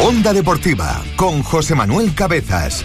Onda 0.00 0.32
Deportiva 0.32 1.02
con 1.16 1.42
José 1.42 1.74
Manuel 1.74 2.14
Cabezas. 2.14 2.84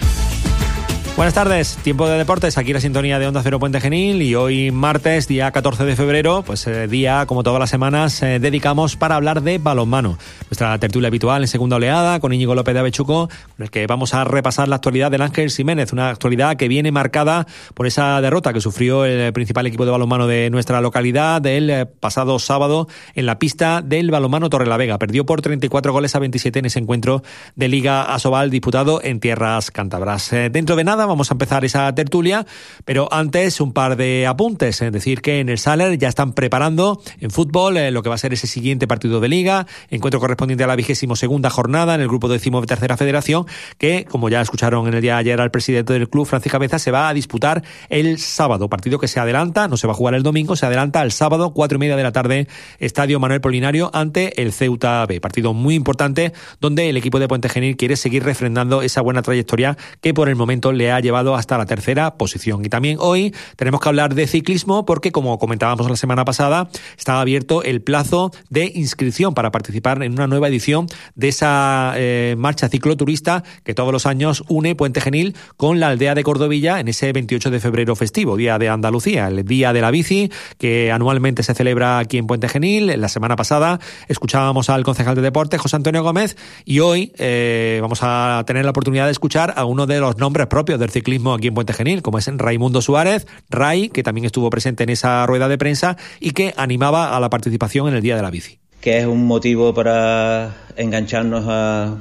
Buenas 1.16 1.36
tardes, 1.36 1.78
tiempo 1.78 2.10
de 2.10 2.18
deportes, 2.18 2.58
aquí 2.58 2.74
la 2.74 2.80
sintonía 2.80 3.20
de 3.20 3.28
Onda 3.28 3.44
Cero 3.44 3.60
Puente 3.60 3.80
Genil 3.80 4.24
y 4.24 4.34
hoy 4.34 4.72
martes, 4.72 5.28
día 5.28 5.52
14 5.52 5.86
de 5.86 5.96
febrero, 5.96 6.42
pues 6.42 6.66
eh, 6.66 6.88
día 6.88 7.28
como 7.28 7.44
todas 7.44 7.60
las 7.60 7.70
semanas 7.70 8.24
eh, 8.24 8.40
dedicamos 8.40 8.96
para 8.96 9.16
hablar 9.16 9.44
de 9.44 9.60
balonmano. 9.60 10.18
Nuestra 10.50 10.76
tertulia 10.80 11.10
habitual 11.10 11.44
en 11.44 11.48
segunda 11.48 11.76
oleada 11.76 12.20
con 12.20 12.34
Íñigo 12.34 12.56
López 12.56 12.74
de 12.74 12.80
Avechuco, 12.80 13.28
con 13.28 13.64
el 13.64 13.70
que 13.70 13.86
vamos 13.86 14.16
a 14.16 14.24
repasar 14.24 14.68
la 14.68 14.78
actualidad 14.78 15.12
del 15.12 15.22
Ángel 15.22 15.52
Jiménez, 15.52 15.94
una 15.94 16.10
actualidad 16.10 16.58
que 16.58 16.68
viene 16.68 16.92
marcada 16.92 17.46
por 17.76 17.86
esa 17.86 18.20
derrota 18.20 18.52
que 18.52 18.60
sufrió 18.60 19.06
el 19.06 19.32
principal 19.34 19.68
equipo 19.68 19.86
de 19.86 19.92
balonmano 19.92 20.26
de 20.26 20.50
nuestra 20.50 20.82
localidad 20.82 21.44
del 21.44 21.70
eh, 21.70 21.86
pasado 21.86 22.40
sábado 22.40 22.88
en 23.14 23.28
la 23.28 23.38
pista 23.38 23.84
del 23.84 24.10
balonmano 24.10 24.50
Torrelavega. 24.50 24.98
Perdió 24.98 25.28
por 25.28 25.42
34 25.42 25.94
goles 25.94 26.16
a 26.16 26.20
27 26.20 26.58
en 26.58 26.66
ese 26.66 26.80
encuentro 26.80 27.22
de 27.56 27.68
Liga 27.68 28.02
Asobal 28.02 28.50
disputado 28.50 29.00
en 29.04 29.20
tierras 29.20 29.70
cántabras. 29.70 30.32
dentro 30.32 30.76
de 30.76 30.84
nada 30.84 31.03
vamos 31.06 31.32
a 31.32 31.34
empezar 31.34 31.66
esa 31.66 31.94
tertulia, 31.96 32.46
pero 32.86 33.08
antes 33.12 33.62
un 33.62 33.74
par 33.74 33.96
de 33.96 34.28
apuntes, 34.28 34.82
es 34.82 34.92
decir, 34.92 35.22
que 35.22 35.40
en 35.40 35.50
el 35.50 35.58
Saler 35.58 35.98
ya 35.98 36.10
están 36.10 36.34
preparando 36.34 37.02
en 37.20 37.32
fútbol 37.32 37.78
eh, 37.78 37.92
lo 37.92 38.04
que 38.04 38.10
va 38.10 38.16
a 38.16 38.18
ser 38.18 38.34
ese 38.34 38.48
siguiente 38.48 38.88
partido 38.88 39.20
de 39.20 39.28
liga, 39.28 39.68
encuentro 39.90 40.20
correspondiente 40.20 40.64
a 40.64 40.68
la 40.68 40.76
vigésimo 40.76 41.16
segunda 41.16 41.50
jornada 41.50 41.96
en 41.96 42.02
el 42.02 42.08
grupo 42.08 42.28
décimo 42.28 42.62
de 42.62 42.68
tercera 42.68 42.98
federación, 42.98 43.46
que 43.78 44.06
como 44.06 44.30
ya 44.30 44.42
escucharon 44.42 44.88
en 44.88 44.94
el 44.94 45.02
día 45.02 45.14
de 45.14 45.20
ayer 45.20 45.42
al 45.42 45.52
presidente 45.52 45.94
del 45.94 46.10
club, 46.10 46.26
Francis 46.26 46.52
Cabeza, 46.52 46.80
se 46.80 46.92
va 46.92 47.10
a 47.10 47.14
disputar 47.14 47.64
el 47.90 48.18
sábado, 48.20 48.70
partido 48.70 49.00
que 49.00 49.08
se 49.08 49.20
adelanta, 49.20 49.68
no 49.68 49.78
se 49.78 49.88
va 49.88 49.94
a 49.94 49.96
jugar 49.96 50.14
el 50.14 50.24
domingo, 50.24 50.56
se 50.56 50.66
adelanta 50.66 51.02
el 51.02 51.12
sábado, 51.12 51.54
cuatro 51.54 51.78
y 51.78 51.80
media 51.80 51.96
de 51.96 52.04
la 52.04 52.12
tarde, 52.12 52.48
Estadio 52.80 53.20
Manuel 53.20 53.42
Polinario 53.42 53.92
ante 53.94 54.42
el 54.42 54.52
Ceuta 54.54 55.06
B, 55.06 55.22
partido 55.22 55.54
muy 55.54 55.76
importante 55.76 56.34
donde 56.60 56.90
el 56.90 56.98
equipo 56.98 57.20
de 57.20 57.28
Puente 57.28 57.50
Genil 57.50 57.78
quiere 57.78 57.96
seguir 57.96 58.24
refrendando 58.24 58.82
esa 58.82 59.02
buena 59.02 59.22
trayectoria 59.22 59.78
que 60.02 60.14
por 60.14 60.30
el 60.30 60.36
momento 60.36 60.72
le 60.72 60.92
ha 60.92 60.93
llevado 61.00 61.36
hasta 61.36 61.58
la 61.58 61.66
tercera 61.66 62.18
posición. 62.18 62.66
Y 62.66 62.70
también 62.70 62.98
hoy 63.00 63.34
tenemos 63.56 63.82
que 63.82 63.90
hablar 63.90 64.16
de 64.16 64.28
ciclismo 64.28 64.86
porque, 64.86 65.12
como 65.12 65.38
comentábamos 65.40 65.90
la 65.90 65.96
semana 65.96 66.26
pasada, 66.26 66.70
estaba 66.98 67.22
abierto 67.22 67.64
el 67.64 67.82
plazo 67.82 68.32
de 68.50 68.72
inscripción 68.76 69.34
para 69.34 69.52
participar 69.52 70.02
en 70.04 70.14
una 70.14 70.28
nueva 70.28 70.48
edición 70.48 70.88
de 71.16 71.30
esa 71.30 71.94
eh, 71.96 72.36
marcha 72.38 72.70
cicloturista 72.70 73.44
que 73.64 73.74
todos 73.74 73.92
los 73.92 74.06
años 74.06 74.44
une 74.48 74.76
Puente 74.76 75.02
Genil 75.02 75.36
con 75.58 75.80
la 75.80 75.90
aldea 75.90 76.16
de 76.16 76.24
Cordovilla 76.24 76.80
en 76.80 76.88
ese 76.88 77.12
28 77.12 77.52
de 77.52 77.60
febrero 77.60 77.96
festivo, 77.96 78.38
Día 78.38 78.58
de 78.58 78.70
Andalucía, 78.70 79.28
el 79.28 79.44
Día 79.46 79.74
de 79.74 79.82
la 79.82 79.92
Bici, 79.92 80.32
que 80.58 80.92
anualmente 80.92 81.44
se 81.44 81.54
celebra 81.54 82.00
aquí 82.00 82.18
en 82.18 82.28
Puente 82.28 82.50
Genil. 82.50 83.00
La 83.00 83.10
semana 83.10 83.36
pasada 83.36 83.80
escuchábamos 84.08 84.70
al 84.70 84.84
concejal 84.84 85.16
de 85.16 85.22
deportes, 85.22 85.60
José 85.60 85.76
Antonio 85.76 86.04
Gómez, 86.04 86.36
y 86.66 86.80
hoy 86.80 87.14
eh, 87.18 87.80
vamos 87.82 88.00
a 88.02 88.44
tener 88.46 88.66
la 88.66 88.72
oportunidad 88.72 89.06
de 89.06 89.12
escuchar 89.12 89.54
a 89.56 89.66
uno 89.66 89.86
de 89.86 90.00
los 90.00 90.18
nombres 90.18 90.48
propios 90.48 90.80
del 90.84 90.92
ciclismo 90.92 91.34
aquí 91.34 91.48
en 91.48 91.56
Puente 91.56 91.74
Genil, 91.74 92.02
como 92.02 92.20
es 92.20 92.28
Raimundo 92.28 92.82
Suárez, 92.82 93.26
Ray, 93.50 93.90
que 93.90 94.04
también 94.04 94.26
estuvo 94.26 94.50
presente 94.50 94.84
en 94.84 94.90
esa 94.90 95.26
rueda 95.26 95.48
de 95.48 95.58
prensa 95.58 95.98
y 96.20 96.32
que 96.32 96.54
animaba 96.58 97.16
a 97.16 97.20
la 97.20 97.30
participación 97.30 97.88
en 97.88 97.96
el 97.96 98.02
Día 98.02 98.16
de 98.16 98.22
la 98.22 98.30
Bici. 98.30 98.60
Que 98.82 99.00
es 99.00 99.06
un 99.06 99.26
motivo 99.26 99.74
para 99.74 100.56
engancharnos 100.76 101.46
a, 101.48 101.98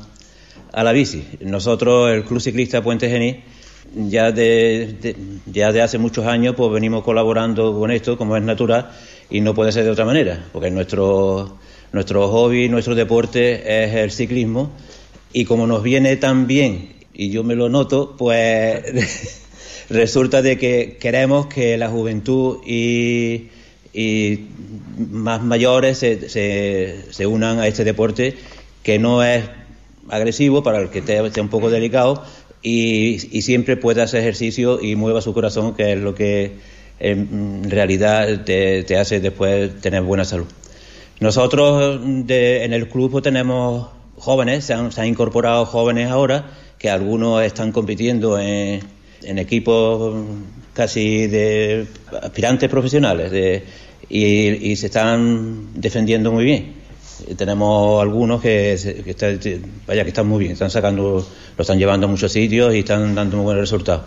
a 0.72 0.84
la 0.84 0.92
bici. 0.92 1.24
Nosotros, 1.40 2.10
el 2.10 2.24
Club 2.24 2.40
Ciclista 2.40 2.82
Puente 2.82 3.08
Genil, 3.08 3.42
ya 3.94 4.32
de, 4.32 5.14
ya 5.46 5.72
de 5.72 5.82
hace 5.82 5.98
muchos 5.98 6.26
años 6.26 6.54
pues 6.56 6.72
venimos 6.72 7.04
colaborando 7.04 7.78
con 7.78 7.90
esto, 7.90 8.16
como 8.16 8.36
es 8.36 8.42
natural, 8.42 8.90
y 9.30 9.40
no 9.40 9.54
puede 9.54 9.72
ser 9.72 9.84
de 9.84 9.90
otra 9.90 10.04
manera, 10.04 10.44
porque 10.52 10.70
nuestro, 10.70 11.58
nuestro 11.92 12.28
hobby, 12.28 12.68
nuestro 12.68 12.94
deporte 12.94 13.84
es 13.84 13.94
el 13.94 14.10
ciclismo, 14.10 14.72
y 15.32 15.44
como 15.44 15.66
nos 15.66 15.82
viene 15.82 16.16
tan 16.16 16.46
bien 16.46 17.01
y 17.14 17.30
yo 17.30 17.44
me 17.44 17.54
lo 17.54 17.68
noto, 17.68 18.14
pues 18.16 19.46
resulta 19.90 20.42
de 20.42 20.58
que 20.58 20.96
queremos 21.00 21.46
que 21.46 21.76
la 21.76 21.88
juventud 21.88 22.58
y, 22.66 23.48
más 25.10 25.42
mayores 25.42 25.98
se, 25.98 26.28
se, 27.12 27.26
unan 27.26 27.58
a 27.60 27.66
este 27.66 27.84
deporte 27.84 28.36
que 28.82 28.98
no 28.98 29.22
es 29.22 29.44
agresivo 30.08 30.62
para 30.62 30.78
el 30.78 30.88
que 30.88 31.00
esté, 31.00 31.40
un 31.40 31.48
poco 31.50 31.68
delicado 31.68 32.24
y, 32.62 33.18
siempre 33.42 33.76
pueda 33.76 34.04
hacer 34.04 34.20
ejercicio 34.20 34.80
y 34.80 34.96
mueva 34.96 35.20
su 35.20 35.34
corazón, 35.34 35.74
que 35.74 35.92
es 35.92 35.98
lo 35.98 36.14
que 36.14 36.52
en 37.00 37.70
realidad 37.70 38.44
te, 38.44 38.96
hace 38.96 39.20
después 39.20 39.78
tener 39.80 40.02
buena 40.02 40.24
salud. 40.24 40.46
Nosotros 41.20 42.00
en 42.02 42.72
el 42.72 42.88
club 42.88 43.20
tenemos 43.20 43.88
jóvenes, 44.16 44.64
se 44.64 44.72
han 44.72 45.06
incorporado 45.06 45.66
jóvenes 45.66 46.10
ahora 46.10 46.46
que 46.82 46.90
algunos 46.90 47.40
están 47.44 47.70
compitiendo 47.70 48.36
en, 48.40 48.80
equipos 49.22 50.16
casi 50.74 51.28
de 51.28 51.86
aspirantes 52.20 52.68
profesionales 52.68 53.62
y, 54.08 54.74
se 54.74 54.86
están 54.86 55.80
defendiendo 55.80 56.32
muy 56.32 56.44
bien. 56.44 56.72
Tenemos 57.36 58.02
algunos 58.02 58.42
que, 58.42 58.76
vaya, 59.86 60.02
que 60.02 60.08
están 60.08 60.26
muy 60.26 60.40
bien, 60.40 60.52
están 60.52 60.70
sacando, 60.70 61.24
lo 61.56 61.62
están 61.62 61.78
llevando 61.78 62.08
a 62.08 62.10
muchos 62.10 62.32
sitios 62.32 62.74
y 62.74 62.80
están 62.80 63.14
dando 63.14 63.36
muy 63.36 63.44
buenos 63.44 63.60
resultados. 63.60 64.02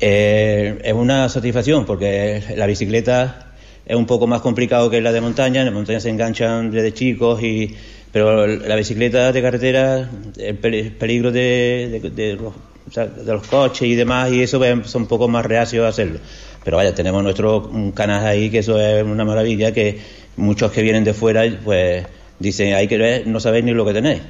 Eh, 0.00 0.80
es 0.82 0.92
una 0.92 1.28
satisfacción 1.28 1.86
porque 1.86 2.42
la 2.56 2.66
bicicleta 2.66 3.52
es 3.86 3.94
un 3.94 4.06
poco 4.06 4.26
más 4.26 4.40
complicado 4.40 4.90
que 4.90 5.00
la 5.00 5.12
de 5.12 5.20
montaña. 5.20 5.60
En 5.60 5.66
la 5.66 5.72
montaña 5.72 6.00
se 6.00 6.10
enganchan 6.10 6.72
desde 6.72 6.92
chicos 6.92 7.40
y 7.40 7.76
pero 8.12 8.46
la 8.46 8.76
bicicleta 8.76 9.32
de 9.32 9.42
carretera, 9.42 10.10
el 10.36 10.56
peligro 10.56 11.30
de, 11.30 12.10
de, 12.14 12.36
los, 12.36 13.46
coches 13.46 13.86
y 13.86 13.94
demás, 13.94 14.32
y 14.32 14.42
eso 14.42 14.58
pues, 14.58 14.90
son 14.90 15.02
un 15.02 15.08
poco 15.08 15.28
más 15.28 15.46
reacios 15.46 15.84
a 15.84 15.88
hacerlo. 15.88 16.18
Pero 16.64 16.76
vaya, 16.76 16.94
tenemos 16.94 17.22
nuestro 17.22 17.70
canal 17.94 18.26
ahí, 18.26 18.50
que 18.50 18.58
eso 18.58 18.80
es 18.80 19.02
una 19.04 19.24
maravilla, 19.24 19.72
que 19.72 19.98
muchos 20.36 20.72
que 20.72 20.82
vienen 20.82 21.04
de 21.04 21.14
fuera, 21.14 21.44
pues 21.64 22.04
dicen, 22.38 22.74
hay 22.74 22.88
que 22.88 22.98
ver, 22.98 23.26
no 23.26 23.38
sabéis 23.38 23.64
ni 23.64 23.72
lo 23.72 23.86
que 23.86 23.92
tenéis, 23.92 24.20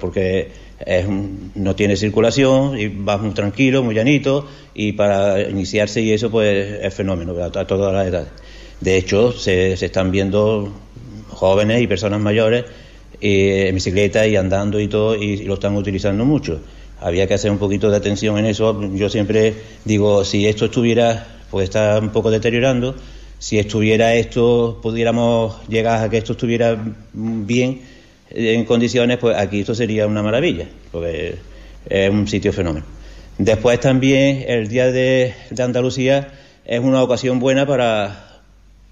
porque 0.00 0.48
es 0.84 1.06
no 1.08 1.74
tiene 1.76 1.96
circulación 1.96 2.78
y 2.78 2.88
vas 2.88 3.20
muy 3.20 3.34
tranquilo, 3.34 3.84
muy 3.84 3.94
llanito, 3.94 4.48
y 4.74 4.92
para 4.92 5.48
iniciarse 5.48 6.00
y 6.00 6.12
eso, 6.12 6.28
pues 6.30 6.80
es 6.82 6.92
fenómeno 6.92 7.34
a, 7.42 7.50
todas 7.50 7.94
las 7.94 8.06
edades. 8.06 8.28
De 8.80 8.96
hecho, 8.96 9.32
se 9.32 9.72
están 9.72 10.10
viendo 10.10 10.72
jóvenes 11.28 11.82
y 11.82 11.86
personas 11.86 12.20
mayores 12.20 12.64
en 13.20 13.74
bicicleta 13.74 14.26
y 14.26 14.36
andando 14.36 14.80
y 14.80 14.88
todo, 14.88 15.16
y, 15.16 15.38
lo 15.44 15.54
están 15.54 15.76
utilizando 15.76 16.24
mucho. 16.24 16.60
Había 17.00 17.26
que 17.26 17.34
hacer 17.34 17.50
un 17.50 17.58
poquito 17.58 17.90
de 17.90 17.96
atención 17.96 18.38
en 18.38 18.46
eso. 18.46 18.80
Yo 18.94 19.08
siempre 19.08 19.54
digo, 19.84 20.24
si 20.24 20.46
esto 20.46 20.66
estuviera, 20.66 21.26
pues 21.50 21.64
está 21.64 21.98
un 21.98 22.10
poco 22.10 22.30
deteriorando, 22.30 22.96
si 23.38 23.58
estuviera 23.58 24.14
esto, 24.14 24.80
pudiéramos 24.82 25.66
llegar 25.68 26.04
a 26.04 26.10
que 26.10 26.18
esto 26.18 26.32
estuviera 26.32 26.76
bien 27.14 27.82
en 28.30 28.64
condiciones, 28.64 29.18
pues 29.18 29.36
aquí 29.36 29.60
esto 29.60 29.74
sería 29.74 30.06
una 30.06 30.22
maravilla, 30.22 30.68
porque 30.90 31.36
es 31.88 32.10
un 32.10 32.26
sitio 32.26 32.52
fenómeno. 32.52 32.84
Después 33.38 33.78
también 33.78 34.44
el 34.48 34.68
Día 34.68 34.90
de, 34.90 35.34
Andalucía 35.58 36.32
es 36.64 36.80
una 36.80 37.02
ocasión 37.02 37.38
buena 37.38 37.66
para, 37.66 38.27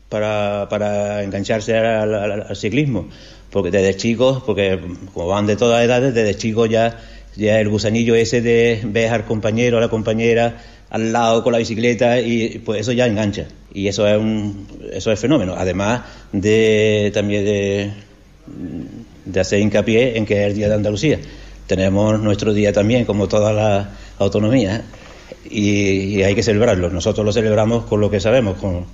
para, 0.09 1.23
engancharse 1.23 1.77
al 1.77 2.57
ciclismo. 2.57 3.09
Porque 3.51 3.71
desde 3.71 3.97
chicos, 3.97 4.43
porque 4.45 4.79
como 5.15 5.29
van 5.29 5.47
de 5.47 5.57
todas 5.57 5.85
edades, 5.85 6.15
desde 6.15 6.37
chicos 6.37 6.69
ya, 6.69 7.01
ya 7.37 7.61
el 7.61 7.69
gusanillo 7.69 8.15
ese 8.15 8.41
de 8.43 8.81
ver 8.85 9.13
al 9.13 9.25
compañero, 9.25 9.79
a 9.79 9.81
la 9.81 9.89
compañera 9.89 10.57
al 10.91 11.13
lado 11.13 11.43
con 11.43 11.53
la 11.53 11.59
bicicleta 11.59 12.21
y 12.21 12.61
pues 12.65 12.81
eso 12.81 12.93
ya 12.93 13.07
engancha. 13.07 13.47
Y 13.73 13.89
eso 13.89 14.07
es 14.07 14.19
un 14.19 14.67
eso 14.93 15.13
es 15.13 15.19
fenómeno. 15.19 15.55
Además 15.57 16.03
de 16.33 17.11
también 17.13 17.45
de, 17.45 19.41
hacer 19.41 19.61
hincapié 19.61 20.17
en 20.17 20.25
que 20.25 20.43
es 20.43 20.47
el 20.49 20.55
día 20.55 20.69
de 20.69 20.75
Andalucía. 20.75 21.19
Tenemos 21.67 22.21
nuestro 22.21 22.53
día 22.55 22.73
también 22.73 23.05
como 23.05 23.27
todas 23.27 23.55
las 23.55 23.89
autonomías 24.19 24.83
y, 25.51 26.19
y, 26.19 26.23
hay 26.23 26.35
que 26.35 26.43
celebrarlo. 26.43 26.91
Nosotros 26.91 27.25
lo 27.27 27.33
celebramos 27.33 27.85
con 27.87 28.01
lo 28.01 28.11
que 28.11 28.21
sabemos 28.21 28.57
con, 28.59 28.87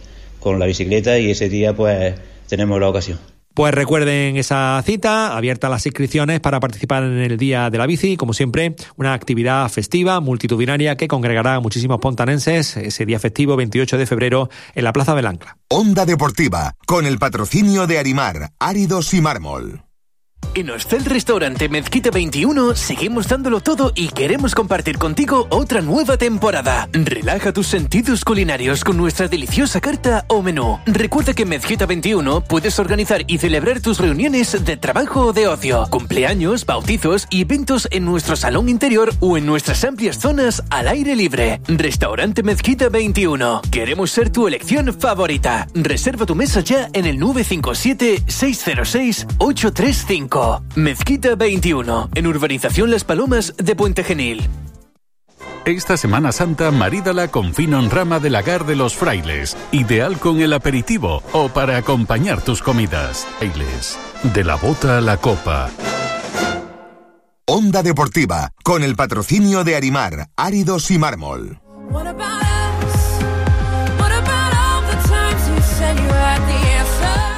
con 0.42 0.58
la 0.58 0.66
bicicleta 0.66 1.18
y 1.18 1.30
ese 1.30 1.48
día 1.48 1.74
pues 1.74 2.14
tenemos 2.48 2.80
la 2.80 2.88
ocasión 2.88 3.18
Pues 3.54 3.72
recuerden 3.72 4.36
esa 4.36 4.82
cita, 4.84 5.36
abierta 5.36 5.68
las 5.68 5.86
inscripciones 5.86 6.40
para 6.40 6.58
participar 6.58 7.04
en 7.04 7.18
el 7.18 7.36
Día 7.36 7.70
de 7.70 7.78
la 7.78 7.86
Bici, 7.86 8.16
como 8.16 8.34
siempre, 8.34 8.74
una 8.96 9.14
actividad 9.14 9.68
festiva, 9.68 10.20
multitudinaria, 10.20 10.96
que 10.96 11.08
congregará 11.08 11.54
a 11.54 11.60
muchísimos 11.60 11.98
pontanenses 12.00 12.76
ese 12.76 13.06
día 13.06 13.18
festivo 13.18 13.56
28 13.56 13.96
de 13.98 14.06
febrero 14.06 14.48
en 14.74 14.84
la 14.84 14.92
Plaza 14.92 15.14
del 15.14 15.26
Ancla. 15.26 15.56
Onda 15.68 16.04
Deportiva, 16.04 16.74
con 16.86 17.06
el 17.06 17.18
patrocinio 17.18 17.86
de 17.86 17.98
Arimar, 17.98 18.50
Áridos 18.58 19.14
y 19.14 19.20
Mármol. 19.20 19.91
En 20.54 20.68
Hostel 20.68 21.06
Restaurante 21.06 21.66
Mezquita 21.70 22.10
21 22.10 22.76
seguimos 22.76 23.26
dándolo 23.26 23.60
todo 23.60 23.90
y 23.94 24.08
queremos 24.08 24.54
compartir 24.54 24.98
contigo 24.98 25.46
otra 25.48 25.80
nueva 25.80 26.18
temporada. 26.18 26.90
Relaja 26.92 27.54
tus 27.54 27.68
sentidos 27.68 28.22
culinarios 28.22 28.84
con 28.84 28.98
nuestra 28.98 29.28
deliciosa 29.28 29.80
carta 29.80 30.26
o 30.28 30.42
menú. 30.42 30.78
Recuerda 30.84 31.32
que 31.32 31.44
en 31.44 31.48
Mezquita 31.48 31.86
21 31.86 32.42
puedes 32.42 32.78
organizar 32.78 33.22
y 33.26 33.38
celebrar 33.38 33.80
tus 33.80 33.98
reuniones 33.98 34.62
de 34.62 34.76
trabajo 34.76 35.26
o 35.26 35.32
de 35.32 35.48
ocio, 35.48 35.86
cumpleaños, 35.88 36.66
bautizos 36.66 37.26
y 37.30 37.42
eventos 37.42 37.88
en 37.90 38.04
nuestro 38.04 38.36
salón 38.36 38.68
interior 38.68 39.14
o 39.20 39.38
en 39.38 39.46
nuestras 39.46 39.82
amplias 39.84 40.18
zonas 40.18 40.62
al 40.68 40.88
aire 40.88 41.16
libre. 41.16 41.62
Restaurante 41.66 42.42
Mezquita 42.42 42.90
21. 42.90 43.62
Queremos 43.70 44.10
ser 44.10 44.28
tu 44.28 44.46
elección 44.48 44.92
favorita. 44.92 45.66
Reserva 45.72 46.26
tu 46.26 46.34
mesa 46.34 46.60
ya 46.60 46.90
en 46.92 47.06
el 47.06 47.18
957 47.18 48.24
606 48.26 49.26
835. 49.38 50.41
Mezquita 50.74 51.36
21, 51.36 52.10
en 52.14 52.26
Urbanización 52.26 52.90
Las 52.90 53.04
Palomas 53.04 53.54
de 53.58 53.76
Puente 53.76 54.02
Genil. 54.02 54.48
Esta 55.64 55.96
Semana 55.96 56.32
Santa 56.32 56.72
marídala 56.72 57.28
con 57.28 57.54
fino 57.54 57.78
en 57.78 57.90
rama 57.90 58.18
de 58.18 58.30
lagar 58.30 58.66
de 58.66 58.74
los 58.74 58.94
frailes, 58.94 59.56
ideal 59.70 60.18
con 60.18 60.40
el 60.40 60.52
aperitivo 60.52 61.22
o 61.32 61.48
para 61.48 61.76
acompañar 61.76 62.42
tus 62.42 62.62
comidas. 62.62 63.26
Frailes, 63.38 63.98
de 64.34 64.42
la 64.44 64.56
bota 64.56 64.98
a 64.98 65.00
la 65.00 65.18
copa. 65.18 65.70
Onda 67.46 67.82
Deportiva, 67.82 68.50
con 68.64 68.82
el 68.82 68.96
patrocinio 68.96 69.62
de 69.62 69.76
Arimar, 69.76 70.28
Áridos 70.36 70.90
y 70.90 70.98
Mármol. 70.98 71.60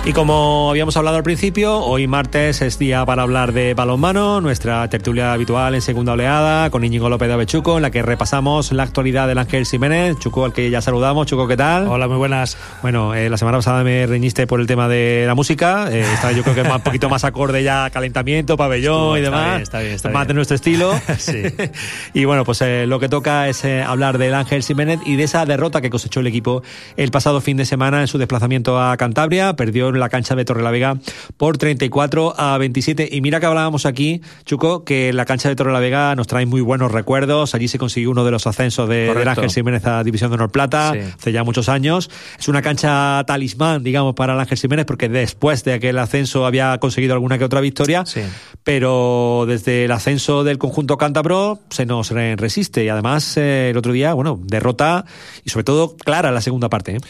Y 0.06 0.12
como 0.12 0.69
habíamos 0.69 0.99
hablado 0.99 1.17
al 1.17 1.23
principio, 1.23 1.79
hoy 1.79 2.06
martes 2.06 2.61
es 2.61 2.79
día 2.79 3.06
para 3.06 3.23
hablar 3.23 3.55
de 3.55 3.73
balonmano, 3.73 4.43
nuestra 4.43 4.87
tertulia 4.91 5.33
habitual 5.33 5.75
en 5.75 5.81
segunda 5.81 6.12
oleada 6.12 6.69
con 6.69 6.85
Íñigo 6.85 7.09
López 7.09 7.27
de 7.27 7.33
Avechuco, 7.33 7.77
en 7.77 7.83
la 7.83 7.91
que 7.91 8.03
repasamos 8.03 8.71
la 8.73 8.83
actualidad 8.83 9.29
del 9.29 9.39
Ángel 9.39 9.65
Jiménez. 9.65 10.19
Chuco, 10.19 10.45
al 10.45 10.53
que 10.53 10.69
ya 10.69 10.83
saludamos. 10.83 11.27
Chuco, 11.27 11.49
¿qué 11.49 11.56
tal? 11.56 11.89
Hola, 11.89 12.06
muy 12.06 12.19
buenas. 12.19 12.59
Bueno, 12.83 13.15
eh, 13.15 13.31
la 13.31 13.39
semana 13.39 13.56
pasada 13.56 13.83
me 13.83 14.06
reñiste 14.06 14.47
por 14.47 14.61
el 14.61 14.67
tema 14.67 14.89
de 14.89 15.25
la 15.27 15.35
música. 15.35 15.89
Eh, 15.91 16.05
está 16.12 16.33
yo 16.33 16.43
creo 16.43 16.55
que 16.55 16.71
un 16.71 16.81
poquito 16.83 17.09
más 17.09 17.25
acorde 17.25 17.62
ya 17.62 17.89
calentamiento, 17.89 18.59
pabellón 18.59 19.17
y 19.17 19.23
demás. 19.23 19.62
Está 19.62 19.81
bien, 19.81 19.95
está 19.95 20.11
bien. 20.11 20.19
más 20.19 20.29
de 20.29 20.35
nuestro 20.35 20.55
estilo. 20.55 20.93
sí. 21.17 21.45
y 22.12 22.27
bueno, 22.27 22.45
pues 22.45 22.61
eh, 22.61 22.85
lo 22.87 23.01
que 23.01 23.09
toca 23.09 23.49
es 23.49 23.65
eh, 23.65 23.83
hablar 23.83 24.19
del 24.19 24.35
Ángel 24.35 24.62
Jiménez 24.62 25.01
y 25.06 25.17
de 25.17 25.23
esa 25.23 25.47
derrota 25.47 25.81
que 25.81 25.89
cosechó 25.89 26.21
el 26.21 26.27
equipo 26.27 26.62
el 26.99 27.11
pasado 27.11 27.41
fin 27.41 27.56
de 27.56 27.65
semana 27.65 28.03
en 28.03 28.06
su 28.06 28.19
desplazamiento 28.19 28.79
a 28.79 28.95
Cantabria. 28.99 29.56
Perdió 29.56 29.94
en 29.94 30.00
la 30.00 30.08
cancha 30.08 30.35
de 30.35 30.44
Torrelavega 30.44 30.99
por 31.37 31.58
34 31.58 32.35
a 32.38 32.58
27. 32.58 33.08
Y 33.12 33.20
mira 33.20 33.41
que 33.41 33.46
hablábamos 33.46 33.87
aquí, 33.87 34.20
Chuco, 34.44 34.85
que 34.85 35.12
la 35.12 35.25
cancha 35.25 35.49
de 35.49 35.56
Torrelavega 35.56 36.14
nos 36.14 36.26
trae 36.26 36.46
muy 36.46 36.61
buenos 36.61 36.93
recuerdos. 36.93 37.55
Allí 37.55 37.69
se 37.69 37.79
consiguió 37.79 38.11
uno 38.11 38.25
de 38.25 38.31
los 38.31 38.46
ascensos 38.46 38.88
de, 38.88 39.11
Ángel 39.26 39.50
Jiménez 39.50 39.87
a 39.87 40.02
División 40.05 40.31
de 40.31 40.35
Honor 40.35 40.50
Plata 40.50 40.93
Sí. 40.93 40.99
hace 41.19 41.32
ya 41.32 41.44
muchos 41.44 41.69
años. 41.69 42.11
Es 42.38 42.49
una 42.49 42.62
cancha 42.62 43.23
talismán, 43.26 43.82
digamos, 43.82 44.14
para 44.14 44.35
el 44.35 44.41
Ángel 44.41 44.58
Jiménez, 44.58 44.85
porque 44.87 45.08
después 45.08 45.64
de 45.64 45.75
aquel 45.75 45.99
ascenso 45.99 46.46
había 46.46 46.76
conseguido 46.79 47.14
alguna 47.14 47.38
que 47.38 47.44
otra 47.44 47.61
victoria. 47.61 48.05
Sí. 48.06 48.20
Pero 48.62 49.44
desde 49.46 49.85
el 49.85 49.93
ascenso 49.93 50.44
del 50.44 50.58
conjunto 50.58 50.96
cántabro 50.96 51.61
se 51.70 51.87
nos 51.87 52.11
re- 52.11 52.37
resiste. 52.37 52.85
Y 52.85 52.88
además, 52.88 53.37
eh, 53.37 53.69
el 53.70 53.76
otro 53.76 53.93
día, 53.93 54.14
bueno, 54.14 54.38
derrota 54.43 55.05
y 55.44 55.50
sobre 55.50 55.64
todo 55.64 55.96
clara 55.96 56.31
la 56.32 56.41
segunda 56.41 56.69
parte. 56.69 56.96
¿eh? 56.96 57.00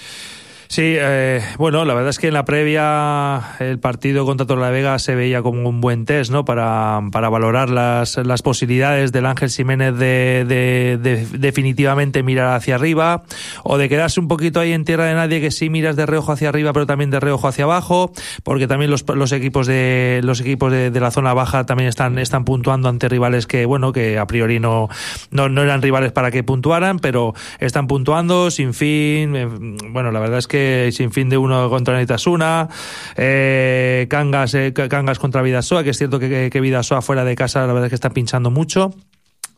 Sí, 0.69 0.83
eh, 0.99 1.41
bueno, 1.59 1.85
la 1.85 1.95
verdad 1.95 2.11
es 2.11 2.19
que 2.19 2.29
en 2.29 2.35
la 2.35 2.45
previa 2.45 3.43
el 3.61 3.79
partido 3.79 4.25
contra 4.25 4.47
Torrelavega 4.47 4.99
se 4.99 5.15
veía 5.15 5.43
como 5.43 5.69
un 5.69 5.81
buen 5.81 6.05
test, 6.05 6.33
¿no? 6.33 6.45
Para, 6.45 7.01
para 7.13 7.29
valorar 7.29 7.71
las, 7.71 8.17
las 8.17 8.43
posibilidades 8.43 9.13
del 9.13 9.27
Ángel 9.27 9.51
Jiménez 9.51 9.95
de, 9.97 10.45
de- 10.49 10.99
de 11.01 11.27
definitivamente 11.39 12.23
mirar 12.23 12.55
hacia 12.57 12.75
arriba 12.77 13.23
o 13.63 13.79
de 13.79 13.89
quedarse 13.89 14.19
un 14.21 14.27
poquito 14.29 14.59
ahí 14.59 14.73
en 14.73 14.85
tierra 14.85 15.05
de 15.05 15.15
nadie 15.15 15.41
que 15.41 15.51
sí 15.51 15.71
miras 15.71 15.97
de 15.97 16.07
reojo 16.07 16.33
hacia 16.33 16.49
arriba 16.49 16.73
pero 16.73 16.87
también 16.87 17.11
de 17.11 17.21
reojo 17.21 17.47
hacia 17.49 17.65
abajo 17.65 18.13
porque 18.43 18.67
también 18.67 18.91
los, 18.91 19.05
los 19.15 19.33
equipos 19.33 19.67
de 19.67 20.21
los 20.25 20.41
equipos 20.41 20.73
de, 20.73 20.91
de 20.91 21.01
la 21.01 21.11
zona 21.11 21.35
baja 21.35 21.67
también 21.67 21.89
están 21.89 22.19
están 22.19 22.45
puntuando 22.45 22.89
ante 22.89 23.09
rivales 23.09 23.47
que 23.47 23.67
bueno 23.67 23.93
que 23.93 24.19
a 24.19 24.27
priori 24.27 24.61
no 24.61 24.89
no, 25.31 25.49
no 25.49 25.63
eran 25.63 25.83
rivales 25.83 26.13
para 26.13 26.31
que 26.31 26.43
puntuaran 26.43 26.99
pero 26.99 27.35
están 27.61 27.87
puntuando 27.87 28.51
sin 28.51 28.73
fin 28.75 29.37
eh, 29.37 29.47
bueno 29.91 30.11
la 30.11 30.21
verdad 30.21 30.39
es 30.39 30.49
que 30.49 30.54
sin 30.93 31.13
fin 31.13 31.29
de 31.29 31.37
uno 31.37 31.69
contra 31.69 31.99
Nitasuna 31.99 32.69
eh, 33.17 34.07
Cangas 34.09 34.55
eh, 34.55 34.73
contra 35.19 35.43
Vidasoa 35.43 35.85
que 35.85 35.91
es 35.91 35.99
cierto 35.99 36.19
que, 36.19 36.29
que, 36.29 36.51
que 36.51 36.61
Vidasoa 36.61 37.03
fuera 37.03 37.25
de 37.25 37.35
casa 37.35 37.67
la 37.67 37.73
verdad 37.73 37.87
es 37.87 37.91
que 37.91 37.97
está 37.97 38.11
pinchando 38.11 38.51
mucho. 38.51 38.95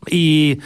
Y, 0.09 0.59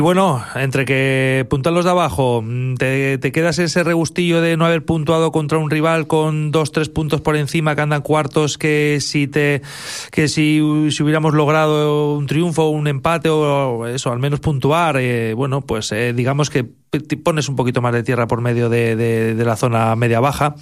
bueno, 0.00 0.42
entre 0.56 0.84
que 0.84 1.46
puntuan 1.48 1.74
los 1.74 1.84
de 1.84 1.90
abajo, 1.90 2.42
te, 2.78 3.18
te 3.18 3.30
quedas 3.30 3.58
ese 3.58 3.84
regustillo 3.84 4.40
de 4.40 4.56
no 4.56 4.64
haber 4.64 4.84
puntuado 4.84 5.30
contra 5.30 5.58
un 5.58 5.70
rival 5.70 6.06
con 6.06 6.50
dos, 6.50 6.72
tres 6.72 6.88
puntos 6.88 7.20
por 7.20 7.36
encima 7.36 7.76
que 7.76 7.82
andan 7.82 8.02
cuartos, 8.02 8.58
que 8.58 8.98
si 9.00 9.28
te, 9.28 9.62
que 10.10 10.26
si, 10.26 10.60
si 10.90 11.02
hubiéramos 11.02 11.34
logrado 11.34 12.14
un 12.14 12.26
triunfo, 12.26 12.70
un 12.70 12.88
empate 12.88 13.28
o 13.28 13.86
eso, 13.86 14.10
al 14.10 14.18
menos 14.18 14.40
puntuar, 14.40 14.96
eh, 14.96 15.34
bueno, 15.34 15.60
pues 15.60 15.92
eh, 15.92 16.12
digamos 16.12 16.50
que 16.50 16.81
pones 17.24 17.48
un 17.48 17.56
poquito 17.56 17.80
más 17.80 17.94
de 17.94 18.02
tierra 18.02 18.26
por 18.26 18.42
medio 18.42 18.68
de, 18.68 18.96
de, 18.96 19.44
la 19.46 19.56
zona 19.56 19.96
media 19.96 20.20
baja 20.20 20.56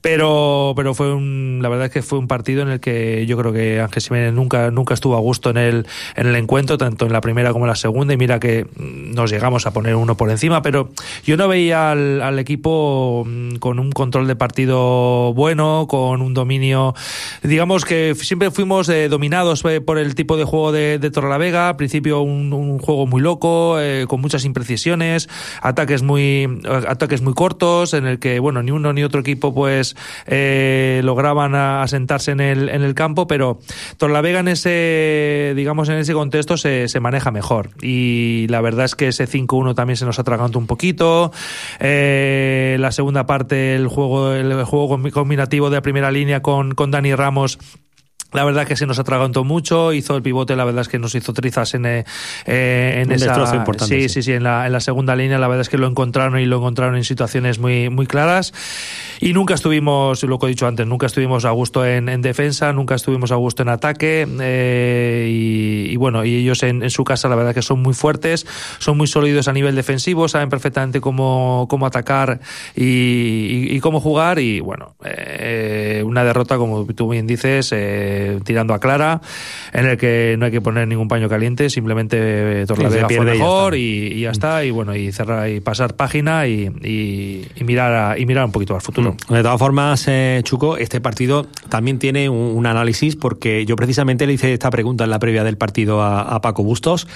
pero 0.00 0.74
pero 0.76 0.94
fue 0.94 1.12
un 1.12 1.58
la 1.60 1.68
verdad 1.68 1.86
es 1.86 1.92
que 1.92 2.02
fue 2.02 2.20
un 2.20 2.28
partido 2.28 2.62
en 2.62 2.68
el 2.68 2.78
que 2.78 3.26
yo 3.26 3.36
creo 3.36 3.52
que 3.52 3.80
Ángel 3.80 4.00
Jiménez 4.00 4.32
nunca 4.32 4.70
nunca 4.70 4.94
estuvo 4.94 5.16
a 5.16 5.20
gusto 5.20 5.50
en 5.50 5.56
el 5.56 5.86
en 6.14 6.28
el 6.28 6.36
encuentro 6.36 6.78
tanto 6.78 7.06
en 7.06 7.12
la 7.12 7.20
primera 7.20 7.52
como 7.52 7.64
en 7.64 7.70
la 7.70 7.74
segunda 7.74 8.14
y 8.14 8.16
mira 8.16 8.38
que 8.38 8.64
nos 8.76 9.28
llegamos 9.32 9.66
a 9.66 9.72
poner 9.72 9.96
uno 9.96 10.16
por 10.16 10.30
encima 10.30 10.62
pero 10.62 10.90
yo 11.24 11.36
no 11.36 11.48
veía 11.48 11.90
al, 11.90 12.22
al 12.22 12.38
equipo 12.38 13.24
mm, 13.26 13.56
con 13.56 13.80
un 13.80 13.90
control 13.90 14.28
de 14.28 14.36
partido 14.36 15.34
bueno 15.34 15.86
con 15.88 16.22
un 16.22 16.32
dominio 16.32 16.94
digamos 17.42 17.84
que 17.84 18.14
siempre 18.14 18.52
fuimos 18.52 18.88
eh, 18.88 19.08
dominados 19.08 19.64
eh, 19.64 19.80
por 19.80 19.98
el 19.98 20.14
tipo 20.14 20.36
de 20.36 20.44
juego 20.44 20.70
de, 20.70 21.00
de 21.00 21.10
Torrelavega 21.10 21.70
al 21.70 21.76
principio 21.76 22.20
un, 22.20 22.52
un 22.52 22.78
juego 22.78 23.08
muy 23.08 23.20
loco 23.20 23.80
eh, 23.80 24.06
con 24.06 24.20
muchas 24.20 24.44
imprecisiones 24.44 25.28
ataques 25.72 26.02
muy 26.02 26.60
ataques 26.88 27.20
muy 27.22 27.34
cortos 27.34 27.94
en 27.94 28.06
el 28.06 28.18
que 28.18 28.38
bueno 28.38 28.62
ni 28.62 28.70
uno 28.70 28.92
ni 28.92 29.02
otro 29.04 29.20
equipo 29.20 29.52
pues 29.54 29.96
eh, 30.26 31.00
lograban 31.04 31.54
asentarse 31.54 32.30
en 32.32 32.40
el 32.40 32.68
en 32.68 32.82
el 32.82 32.94
campo 32.94 33.26
pero 33.26 33.58
Torlavega 33.96 34.40
en 34.40 34.48
ese 34.48 35.52
digamos 35.56 35.88
en 35.88 35.96
ese 35.96 36.12
contexto 36.14 36.56
se, 36.56 36.88
se 36.88 37.00
maneja 37.00 37.30
mejor. 37.30 37.70
Y 37.82 38.46
la 38.48 38.60
verdad 38.60 38.84
es 38.84 38.94
que 38.94 39.08
ese 39.08 39.26
5-1 39.28 39.74
también 39.74 39.96
se 39.96 40.04
nos 40.04 40.18
atragantó 40.18 40.58
un 40.58 40.66
poquito. 40.66 41.32
Eh, 41.80 42.76
la 42.78 42.92
segunda 42.92 43.26
parte 43.26 43.74
el 43.74 43.88
juego 43.88 44.32
el 44.32 44.64
juego 44.64 44.96
combi- 44.96 45.10
combinativo 45.10 45.70
de 45.70 45.76
la 45.76 45.82
primera 45.82 46.10
línea 46.10 46.40
con 46.42 46.74
con 46.74 46.90
Dani 46.90 47.14
Ramos 47.14 47.58
la 48.32 48.44
verdad 48.44 48.66
que 48.66 48.76
se 48.76 48.86
nos 48.86 48.98
atragantó 48.98 49.44
mucho, 49.44 49.92
hizo 49.92 50.16
el 50.16 50.22
pivote, 50.22 50.56
la 50.56 50.64
verdad 50.64 50.82
es 50.82 50.88
que 50.88 50.98
nos 50.98 51.14
hizo 51.14 51.32
trizas 51.32 51.74
en, 51.74 51.86
eh, 51.86 52.04
eh, 52.46 53.00
en 53.02 53.08
Un 53.08 53.14
esa 53.14 53.26
destrozo 53.26 53.56
importante, 53.56 53.94
sí, 53.94 54.08
sí. 54.08 54.14
sí, 54.14 54.22
sí, 54.22 54.32
en 54.32 54.42
la, 54.44 54.66
en 54.66 54.72
la 54.72 54.80
segunda 54.80 55.14
línea, 55.16 55.38
la 55.38 55.48
verdad 55.48 55.62
es 55.62 55.68
que 55.68 55.78
lo 55.78 55.86
encontraron 55.86 56.38
y 56.40 56.46
lo 56.46 56.56
encontraron 56.56 56.96
en 56.96 57.04
situaciones 57.04 57.58
muy, 57.58 57.90
muy 57.90 58.06
claras. 58.06 58.52
Y 59.20 59.32
nunca 59.34 59.54
estuvimos, 59.54 60.22
lo 60.24 60.38
que 60.38 60.46
he 60.46 60.48
dicho 60.48 60.66
antes, 60.66 60.86
nunca 60.86 61.06
estuvimos 61.06 61.44
a 61.44 61.50
gusto 61.50 61.86
en, 61.86 62.08
en 62.08 62.22
defensa, 62.22 62.72
nunca 62.72 62.94
estuvimos 62.94 63.30
a 63.32 63.36
gusto 63.36 63.62
en 63.62 63.68
ataque. 63.68 64.26
eh, 64.40 65.28
y, 65.30 65.92
y 65.92 65.96
bueno, 65.96 66.24
y 66.24 66.34
ellos 66.36 66.62
en, 66.62 66.82
en 66.82 66.90
su 66.90 67.04
casa, 67.04 67.28
la 67.28 67.36
verdad 67.36 67.54
que 67.54 67.62
son 67.62 67.80
muy 67.80 67.94
fuertes, 67.94 68.46
son 68.78 68.96
muy 68.96 69.06
sólidos 69.06 69.46
a 69.48 69.52
nivel 69.52 69.74
defensivo, 69.76 70.26
saben 70.28 70.48
perfectamente 70.48 71.00
cómo, 71.00 71.66
cómo 71.68 71.86
atacar 71.86 72.40
y, 72.74 72.82
y- 72.84 73.76
y 73.76 73.80
cómo 73.80 74.00
jugar. 74.00 74.38
Y 74.38 74.60
bueno, 74.60 74.96
eh, 75.04 76.02
una 76.04 76.24
derrota, 76.24 76.56
como 76.56 76.84
tú 76.86 77.08
bien 77.10 77.26
dices, 77.26 77.70
eh, 77.72 78.21
tirando 78.44 78.74
a 78.74 78.80
clara, 78.80 79.20
en 79.72 79.86
el 79.86 79.96
que 79.96 80.36
no 80.38 80.46
hay 80.46 80.52
que 80.52 80.60
poner 80.60 80.88
ningún 80.88 81.08
paño 81.08 81.28
caliente, 81.28 81.70
simplemente 81.70 82.16
eh, 82.62 82.66
Torlavega 82.66 83.06
fue 83.06 83.08
pierde 83.08 83.34
y 83.34 83.38
ya 83.38 83.44
mejor 83.44 83.74
está. 83.74 83.78
y, 83.78 84.06
y 84.12 84.20
ya 84.22 84.30
está. 84.30 84.64
Y 84.64 84.70
bueno, 84.70 84.94
y 84.96 85.12
cerrar 85.12 85.48
y 85.48 85.60
pasar 85.60 85.94
página 85.96 86.46
y, 86.46 86.70
y- 86.82 87.46
y 87.56 87.64
mirar 87.64 87.92
a- 87.92 88.18
y 88.18 88.26
mirar 88.26 88.44
un 88.44 88.52
poquito 88.52 88.74
al 88.74 88.80
futuro. 88.80 89.16
De 89.28 89.42
todas 89.42 89.58
formas, 89.58 90.04
eh, 90.08 90.40
Chuco, 90.44 90.76
este 90.76 91.00
partido 91.00 91.46
también 91.68 91.98
tiene 91.98 92.28
un, 92.28 92.56
un 92.56 92.66
análisis 92.66 93.16
porque 93.16 93.64
yo 93.66 93.76
precisamente 93.76 94.26
le 94.26 94.34
hice 94.34 94.52
esta 94.52 94.70
pregunta 94.70 95.04
en 95.04 95.10
la 95.10 95.18
previa 95.18 95.44
del 95.44 95.56
partido 95.56 96.02
a, 96.02 96.22
a 96.22 96.40
Paco 96.40 96.62
Bustos. 96.62 97.06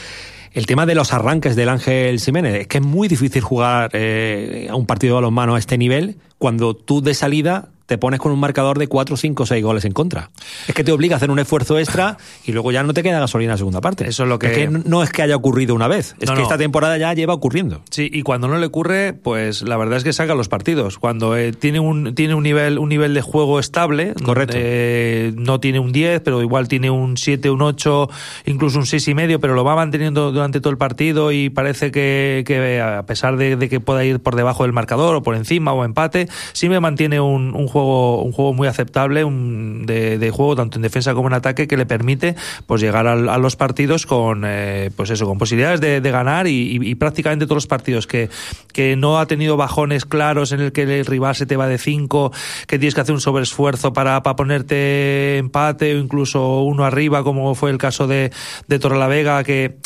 El 0.53 0.65
tema 0.65 0.87
de 0.87 0.95
los 0.95 1.13
arranques 1.13 1.55
del 1.55 1.69
Ángel 1.69 2.19
Jiménez. 2.19 2.55
Es 2.63 2.67
que 2.67 2.79
es 2.79 2.85
muy 2.85 3.09
difícil 3.09 3.43
jugar 3.43 3.91
eh, 3.93 4.69
a 4.71 4.75
un 4.75 4.87
partido 4.87 5.13
de 5.13 5.15
balonmano 5.17 5.55
a 5.55 5.59
este 5.59 5.77
nivel 5.77 6.17
cuando 6.39 6.75
tú 6.75 7.03
de 7.03 7.13
salida 7.13 7.69
te 7.87 7.99
pones 7.99 8.21
con 8.21 8.33
un 8.33 8.39
marcador 8.41 8.79
de 8.79 8.89
4, 8.89 9.17
5, 9.17 9.47
6 9.47 9.65
goles 9.65 9.85
en 9.85 9.93
contra. 9.93 10.31
Es 10.69 10.75
que 10.75 10.85
te 10.85 10.93
obliga 10.93 11.15
a 11.15 11.19
hacer 11.19 11.31
un 11.31 11.39
esfuerzo 11.39 11.79
extra 11.79 12.17
y 12.45 12.53
luego 12.53 12.73
ya 12.73 12.83
no 12.83 12.93
te 12.93 13.03
queda 13.03 13.21
gasolina 13.21 13.51
en 13.53 13.55
la 13.55 13.59
segunda 13.59 13.81
parte. 13.81 14.09
Eso 14.09 14.25
es 14.25 14.29
lo 14.29 14.39
que... 14.39 14.47
Es 14.49 14.53
que 14.53 14.69
no 14.69 15.03
es 15.03 15.11
que 15.11 15.23
haya 15.23 15.37
ocurrido 15.37 15.75
una 15.75 15.89
vez, 15.89 16.15
es 16.21 16.29
No, 16.29 16.35
que 16.35 16.41
no. 16.41 16.43
esta 16.45 16.59
temporada 16.59 16.99
ya 16.99 17.15
lleva 17.15 17.35
ocurriendo. 17.35 17.83
Sí, 17.91 18.11
y 18.13 18.23
cuando 18.23 18.49
no 18.49 18.59
le 18.59 18.67
ocurre, 18.67 19.13
pues 19.13 19.63
la 19.63 19.77
verdad 19.77 19.99
es 19.99 20.05
que 20.05 20.13
saca 20.13 20.35
los 20.35 20.49
partidos. 20.49 20.99
Cuando 20.99 21.37
eh, 21.37 21.53
tiene 21.53 21.81
un 21.81 22.15
tiene 22.15 22.35
un 22.35 22.43
nivel 22.43 22.79
un 22.79 22.89
nivel 22.89 23.15
de 23.15 23.21
juego 23.23 23.59
estable, 23.61 24.15
Correcto. 24.25 24.55
eh, 24.59 25.33
no 25.37 25.61
tiene 25.61 25.79
un 25.79 25.93
10, 25.93 26.21
pero 26.23 26.43
igual 26.43 26.69
tiene 26.69 26.91
un 26.91 27.17
7, 27.17 27.51
un 27.51 27.63
8, 27.63 28.09
incluso 28.47 28.79
un 28.79 28.87
6 28.87 29.09
y 29.09 29.15
medio, 29.15 29.41
pero 29.41 29.55
lo 29.55 29.65
va 29.65 29.77
manteniendo 29.77 30.33
durante 30.33 30.61
todo 30.61 30.71
el 30.71 30.79
partido 30.79 31.31
y 31.33 31.51
parece 31.51 31.91
que, 31.91 32.43
que 32.47 32.81
a 32.81 33.05
pesar 33.07 33.37
de, 33.37 33.57
de 33.57 33.69
que 33.69 33.81
pueda 33.81 34.05
ir 34.05 34.21
por 34.21 34.35
debajo 34.37 34.65
del 34.65 34.73
marcador 34.73 35.15
o 35.17 35.23
por 35.23 35.37
encima 35.37 35.73
o 35.73 35.85
empate, 35.85 36.29
siempre 36.53 36.81
mantiene 36.81 37.21
un, 37.21 37.55
un 37.55 37.67
juego 37.77 38.23
un 38.23 38.33
juego 38.33 38.55
muy 38.55 38.69
aceptable 38.69 39.23
un, 39.25 39.85
de, 39.87 40.17
de 40.19 40.31
juego 40.31 40.57
tanto 40.57 40.79
en 40.79 40.83
defensa 40.83 41.13
como 41.15 41.29
en 41.29 41.35
ataque 41.35 41.69
que 41.69 41.77
le 41.77 41.85
permite 41.85 42.35
pues 42.67 42.81
llegar 42.81 43.07
al- 43.07 43.29
a, 43.29 43.37
los 43.39 43.57
partidos 43.57 44.07
con 44.07 44.45
eh, 44.47 44.91
pues 44.97 45.11
eso 45.11 45.27
con 45.27 45.37
posibilidades 45.37 45.81
de, 45.83 46.01
de 46.01 46.11
ganar 46.11 46.47
y, 46.47 46.79
y- 46.79 46.89
y 46.91 46.95
prácticamente 46.95 47.45
todos 47.45 47.57
los 47.57 47.67
partidos 47.67 48.07
que, 48.07 48.31
que 48.73 48.97
no 48.97 49.19
ha 49.19 49.27
tenido 49.27 49.57
bajones 49.59 50.05
claros 50.07 50.53
en 50.53 50.61
el 50.61 50.73
que 50.73 50.83
el 50.85 51.05
rival 51.05 51.35
se 51.35 51.45
te 51.45 51.57
va 51.57 51.67
de 51.69 51.77
5 51.79 52.33
que 52.67 52.79
tienes 52.79 52.95
que 52.95 53.01
hacer 53.03 53.15
un 53.15 53.21
sobreesfuerzo 53.21 53.93
para, 53.93 54.23
para 54.23 54.37
ponerte 54.37 55.37
empate 55.39 55.95
o 55.95 55.99
incluso 55.99 56.63
uno 56.63 56.85
arriba 56.85 57.23
como 57.25 57.55
fue 57.55 57.71
el 57.71 57.79
caso 57.79 58.07
de, 58.07 58.31
de 58.69 58.79
Torrelavega 58.79 59.45
que 59.45 59.77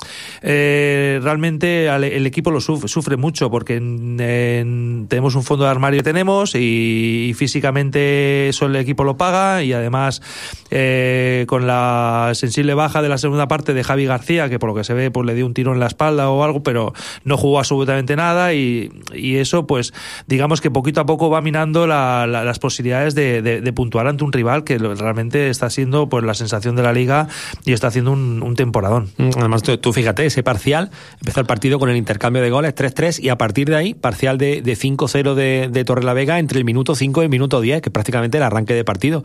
eh, 0.42 1.18
realmente 1.23 1.88
al- 1.88 2.04
el 2.04 2.26
equipo 2.26 2.50
lo 2.50 2.61
sufre, 2.61 2.88
sufre 2.88 3.16
mucho 3.16 3.50
porque 3.50 3.76
en- 3.76 4.18
en- 4.20 5.06
tenemos 5.09 5.35
un 5.35 5.42
fondo 5.42 5.64
de 5.64 5.70
armario 5.70 5.99
que 6.00 6.04
tenemos 6.04 6.54
y, 6.54 7.28
y 7.30 7.35
físicamente 7.35 7.79
eso 7.88 8.66
el 8.66 8.76
equipo 8.76 9.04
lo 9.04 9.16
paga 9.16 9.62
y 9.62 9.72
además 9.72 10.22
eh, 10.70 11.44
con 11.49 11.66
la 11.66 12.30
sensible 12.34 12.75
baja 12.75 13.02
de 13.02 13.08
la 13.08 13.18
segunda 13.18 13.49
parte 13.49 13.75
de 13.75 13.82
Javi 13.82 14.04
García 14.06 14.49
que 14.49 14.58
por 14.58 14.68
lo 14.68 14.75
que 14.75 14.84
se 14.84 14.94
ve 14.94 15.10
pues 15.10 15.26
le 15.26 15.34
dio 15.34 15.46
un 15.46 15.54
tiro 15.54 15.72
en 15.72 15.80
la 15.80 15.87
espalda 15.87 16.30
o 16.30 16.44
algo 16.44 16.62
pero 16.62 16.92
no 17.25 17.37
jugó 17.37 17.58
absolutamente 17.58 18.14
nada 18.16 18.54
y, 18.54 18.90
y 19.14 19.37
eso 19.37 19.66
pues 19.66 19.92
digamos 20.26 20.60
que 20.60 20.70
poquito 20.70 21.00
a 21.00 21.06
poco 21.06 21.30
va 21.30 21.40
minando 21.40 21.87
la- 21.87 22.26
la- 22.26 22.44
las 22.44 22.58
posibilidades 22.58 23.14
de, 23.14 23.42
de- 23.42 23.60
de 23.60 23.72
puntuar 23.72 24.06
ante 24.06 24.25
un 24.25 24.32
rival 24.32 24.64
que 24.64 24.78
realmente 24.78 25.49
está 25.50 25.70
siendo 25.70 26.08
pues 26.08 26.25
la 26.25 26.34
sensación 26.34 26.76
de 26.76 26.82
la 26.82 26.92
liga 26.92 27.28
y 27.64 27.72
está 27.72 27.88
haciendo 27.88 28.12
un, 28.12 28.42
un 28.42 28.54
temporadón. 28.54 29.10
Mm, 29.16 29.30
Además, 29.38 29.62
tú, 29.62 29.76
tú 29.78 29.92
fíjate, 29.92 30.26
ese 30.26 30.42
parcial, 30.42 30.90
empezó 31.20 31.40
el 31.40 31.46
partido 31.46 31.78
con 31.78 31.88
el 31.90 31.96
intercambio 31.96 32.42
de 32.42 32.50
goles 32.50 32.75
3-3 32.75 33.20
y 33.22 33.28
a 33.28 33.38
partir 33.38 33.68
de 33.68 33.76
ahí, 33.76 33.94
parcial 33.94 34.38
de, 34.38 34.62
de 34.62 34.72
5-0 34.76 35.34
de, 35.34 35.68
de 35.70 35.84
Torrelavega 35.84 36.38
entre 36.38 36.58
el 36.58 36.64
minuto 36.64 36.94
5 36.94 37.22
y 37.22 37.25
el 37.25 37.30
minuto 37.30 37.60
10, 37.60 37.70
que 37.79 37.89
es 37.89 37.93
prácticamente 37.93 38.39
el 38.39 38.43
arranque 38.43 38.75
de 38.75 38.85
partido. 38.85 39.23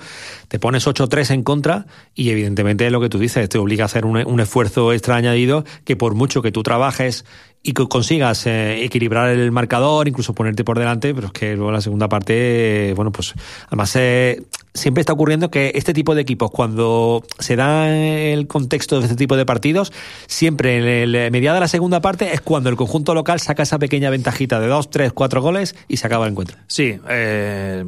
Te 0.48 0.60
pones 0.60 0.88
8-3 0.88 1.32
en 1.32 1.44
contra 1.44 1.86
y 2.14 2.30
evidentemente 2.30 2.86
es 2.86 2.92
lo 2.92 3.02
que 3.02 3.10
tú 3.10 3.20
dices, 3.20 3.48
te 3.50 3.58
obliga 3.58 3.84
a 3.84 3.88
hacer 3.88 4.06
un, 4.06 4.40
esfuerzo 4.40 4.94
extra 4.94 5.16
añadido 5.16 5.66
que 5.84 5.96
por 5.96 6.14
mucho 6.14 6.42
que 6.42 6.52
tú 6.52 6.62
trabajes 6.62 7.26
y 7.64 7.74
que 7.74 7.88
consigas 7.88 8.46
eh, 8.46 8.84
equilibrar 8.84 9.30
el 9.30 9.52
marcador, 9.52 10.08
incluso 10.08 10.34
ponerte 10.34 10.64
por 10.64 10.78
delante, 10.78 11.16
pero 11.16 11.28
es 11.28 11.34
que 11.34 11.56
luego 11.56 11.72
la 11.72 11.82
segunda 11.82 12.08
parte, 12.08 12.90
eh, 12.92 12.94
bueno, 12.94 13.12
pues 13.12 13.34
además 13.68 13.96
eh, 13.96 14.44
siempre 14.76 15.02
está 15.02 15.14
ocurriendo 15.14 15.50
que 15.50 15.72
este 15.74 15.92
tipo 15.94 16.14
de 16.14 16.22
equipos, 16.22 16.52
cuando 16.52 17.24
se 17.40 17.56
da 17.56 17.90
el 17.90 18.46
contexto 18.46 19.00
de 19.00 19.06
este 19.06 19.16
tipo 19.18 19.36
de 19.36 19.46
partidos, 19.48 19.92
siempre 20.28 20.78
en 20.78 20.84
el 20.86 21.16
eh, 21.16 21.32
mediada 21.32 21.56
de 21.56 21.62
la 21.62 21.68
segunda 21.68 22.02
parte 22.02 22.32
es 22.34 22.42
cuando 22.42 22.70
el 22.70 22.76
conjunto 22.76 23.16
local 23.16 23.40
saca 23.40 23.64
esa 23.64 23.80
pequeña 23.80 24.10
ventajita 24.12 24.60
de 24.60 24.68
dos, 24.68 24.90
tres, 24.92 25.12
cuatro 25.14 25.42
goles 25.42 25.76
y 25.88 25.98
se 25.98 26.06
acaba 26.06 26.26
el 26.26 26.32
encuentro. 26.34 26.58
Sí, 26.68 27.00
eh, 27.10 27.84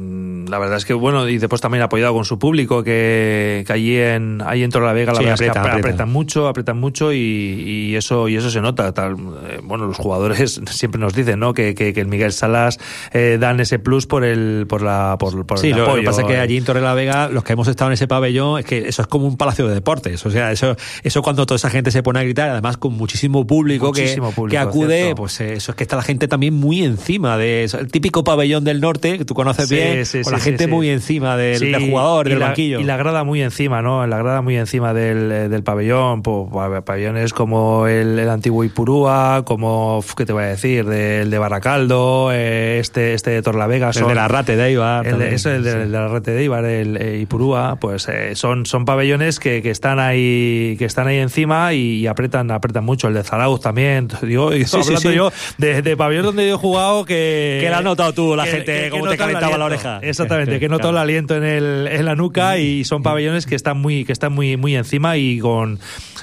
la 0.48 0.58
verdad 0.58 0.78
es 0.78 0.84
que 0.84 0.94
bueno, 0.94 1.28
y 1.28 1.38
después 1.38 1.60
también 1.60 1.82
apoyado 1.82 2.12
con 2.14 2.24
su 2.24 2.38
público, 2.38 2.82
que, 2.82 3.64
que 3.66 3.72
allí 3.72 3.96
en 3.96 4.42
allí 4.44 4.62
en 4.64 4.70
Torrelavega 4.70 5.12
la 5.12 5.18
Sí, 5.18 5.24
verdad 5.24 5.34
es 5.34 5.40
que 5.40 5.46
apretan, 5.50 5.62
apre- 5.64 5.68
apretan. 5.68 5.90
apretan 5.90 6.12
mucho, 6.12 6.48
apretan 6.48 6.78
mucho 6.80 7.12
y, 7.12 7.18
y 7.18 7.96
eso 7.96 8.28
y 8.28 8.36
eso 8.36 8.50
se 8.50 8.60
nota. 8.60 8.92
Tal, 8.92 9.12
eh, 9.48 9.60
bueno, 9.62 9.86
los 9.86 9.96
jugadores 9.98 10.60
siempre 10.70 11.00
nos 11.00 11.14
dicen, 11.14 11.38
¿no? 11.38 11.52
Que, 11.54 11.74
que, 11.74 11.92
que 11.92 12.00
el 12.00 12.06
Miguel 12.08 12.32
Salas 12.32 12.78
eh, 13.12 13.36
dan 13.40 13.60
ese 13.60 13.78
plus 13.78 14.06
por 14.06 14.24
el 14.24 14.66
por 14.68 14.82
la 14.82 15.16
por, 15.18 15.44
por 15.46 15.58
Sí, 15.58 15.68
el 15.68 15.72
lo, 15.72 15.78
lo 15.78 15.84
apoyo. 15.84 16.00
que 16.02 16.06
pasa 16.06 16.20
es 16.22 16.26
que 16.26 16.36
allí 16.38 16.56
en 16.56 16.64
Torre 16.64 16.77
la 16.80 16.94
Vega, 16.94 17.28
los 17.28 17.44
que 17.44 17.52
hemos 17.54 17.68
estado 17.68 17.90
en 17.90 17.94
ese 17.94 18.06
pabellón, 18.08 18.58
es 18.60 18.64
que 18.64 18.88
eso 18.88 19.02
es 19.02 19.08
como 19.08 19.26
un 19.26 19.36
palacio 19.36 19.66
de 19.68 19.74
deportes. 19.74 20.24
O 20.26 20.30
sea, 20.30 20.52
eso, 20.52 20.76
eso 21.02 21.22
cuando 21.22 21.46
toda 21.46 21.56
esa 21.56 21.70
gente 21.70 21.90
se 21.90 22.02
pone 22.02 22.20
a 22.20 22.22
gritar, 22.22 22.50
además 22.50 22.76
con 22.76 22.94
muchísimo 22.94 23.46
público, 23.46 23.92
que- 23.92 24.02
Muchísimo 24.02 24.28
que, 24.30 24.34
público, 24.34 24.60
acude, 24.62 24.96
cierto. 25.02 25.16
pues 25.16 25.40
eh, 25.40 25.54
eso 25.54 25.72
es 25.72 25.76
que 25.76 25.84
está 25.84 25.96
la 25.96 26.02
gente 26.02 26.28
también 26.28 26.54
muy 26.54 26.82
encima 26.84 27.36
de 27.36 27.64
eso. 27.64 27.78
El 27.78 27.90
típico 27.90 28.24
pabellón 28.24 28.64
del 28.64 28.80
norte, 28.80 29.18
que 29.18 29.24
tú 29.24 29.34
conoces 29.34 29.68
Sí, 29.68 29.74
bien, 29.74 30.06
sí, 30.06 30.18
con 30.18 30.24
sí, 30.26 30.30
la 30.32 30.40
gente 30.40 30.66
muy 30.66 30.88
encima 30.88 31.36
del, 31.36 31.74
jugador, 31.88 32.26
y 32.26 32.30
del 32.30 32.38
la, 32.40 32.46
banquillo. 32.46 32.80
Y 32.80 32.84
la 32.84 32.96
grada 32.96 33.24
muy 33.24 33.42
encima, 33.42 33.82
¿no? 33.82 34.06
La 34.06 34.18
grada 34.18 34.42
muy 34.42 34.56
encima 34.56 34.94
del, 34.94 35.30
eh, 35.32 35.48
del 35.48 35.62
pabellón. 35.62 36.22
pa- 36.22 36.80
pabellones 36.82 37.32
como 37.32 37.86
el, 37.86 38.18
el 38.18 38.28
antiguo 38.28 38.64
Ipurúa, 38.64 39.42
como, 39.44 40.02
¿qué 40.16 40.24
te 40.26 40.32
voy 40.32 40.44
a 40.44 40.46
decir? 40.46 40.84
Del 40.86 41.30
de 41.30 41.38
Baracaldo, 41.38 42.30
eh, 42.32 42.78
este, 42.80 43.14
este 43.14 43.30
de 43.30 43.42
Torlavega. 43.42 43.88
el 43.88 43.94
son- 43.94 44.08
de 44.08 44.14
la 44.14 44.28
Rate 44.28 44.56
de 44.56 44.66
Eibar. 44.68 45.06
el 45.06 45.18
de, 45.18 45.34
eso, 45.34 45.50
el 45.50 45.62
de, 45.64 45.72
el 45.72 45.78
de 45.92 45.98
la 45.98 46.08
rete 46.08 46.30
de 46.32 46.44
Ibar, 46.44 46.64
el 46.68 46.96
eh, 46.96 47.18
Ipurúa, 47.20 47.76
pues 47.80 48.08
eh, 48.08 48.34
son, 48.34 48.66
son 48.66 48.84
pabellones 48.84 49.38
que, 49.40 49.62
que 49.62 49.70
están 49.70 49.98
ahí 49.98 50.76
que 50.78 50.84
están 50.84 51.06
ahí 51.08 51.18
encima 51.18 51.72
y, 51.74 52.00
y 52.00 52.06
apretan 52.06 52.50
apretan 52.50 52.84
mucho. 52.84 53.08
El 53.08 53.14
de 53.14 53.22
Zarauz 53.24 53.60
también. 53.60 54.08
Digo, 54.22 54.52
Sí, 54.52 54.64
sí, 54.64 54.76
hablando 54.76 55.00
sí. 55.10 55.14
yo 55.14 55.32
de, 55.58 55.82
de 55.82 55.96
pabellón 55.96 56.24
donde 56.26 56.48
yo 56.48 56.54
he 56.54 56.58
jugado 56.58 57.04
que... 57.04 57.58
Que 57.62 57.70
la 57.70 57.78
has 57.78 57.84
notado 57.84 58.12
tú, 58.12 58.36
la 58.36 58.46
gente, 58.46 58.88
cómo 58.90 59.08
te 59.08 59.16
calentaba 59.16 59.56
la 59.58 59.64
oreja. 59.64 60.00
Exactamente, 60.02 60.58
que 60.60 60.68
notó 60.68 60.88
Claro. 60.88 60.98
el 60.98 61.02
aliento 61.02 61.36
en, 61.36 61.44
el, 61.44 61.88
en 61.88 62.04
la 62.04 62.14
nuca 62.14 62.58
y 62.58 62.84
son 62.84 63.02
pabellones 63.02 63.46
que 63.46 63.54
están 63.54 63.78
muy 63.78 64.04
que 64.04 64.12
están 64.12 64.32
muy 64.32 64.56
muy 64.56 64.76
encima 64.76 65.16
y 65.16 65.38
con 65.38 65.78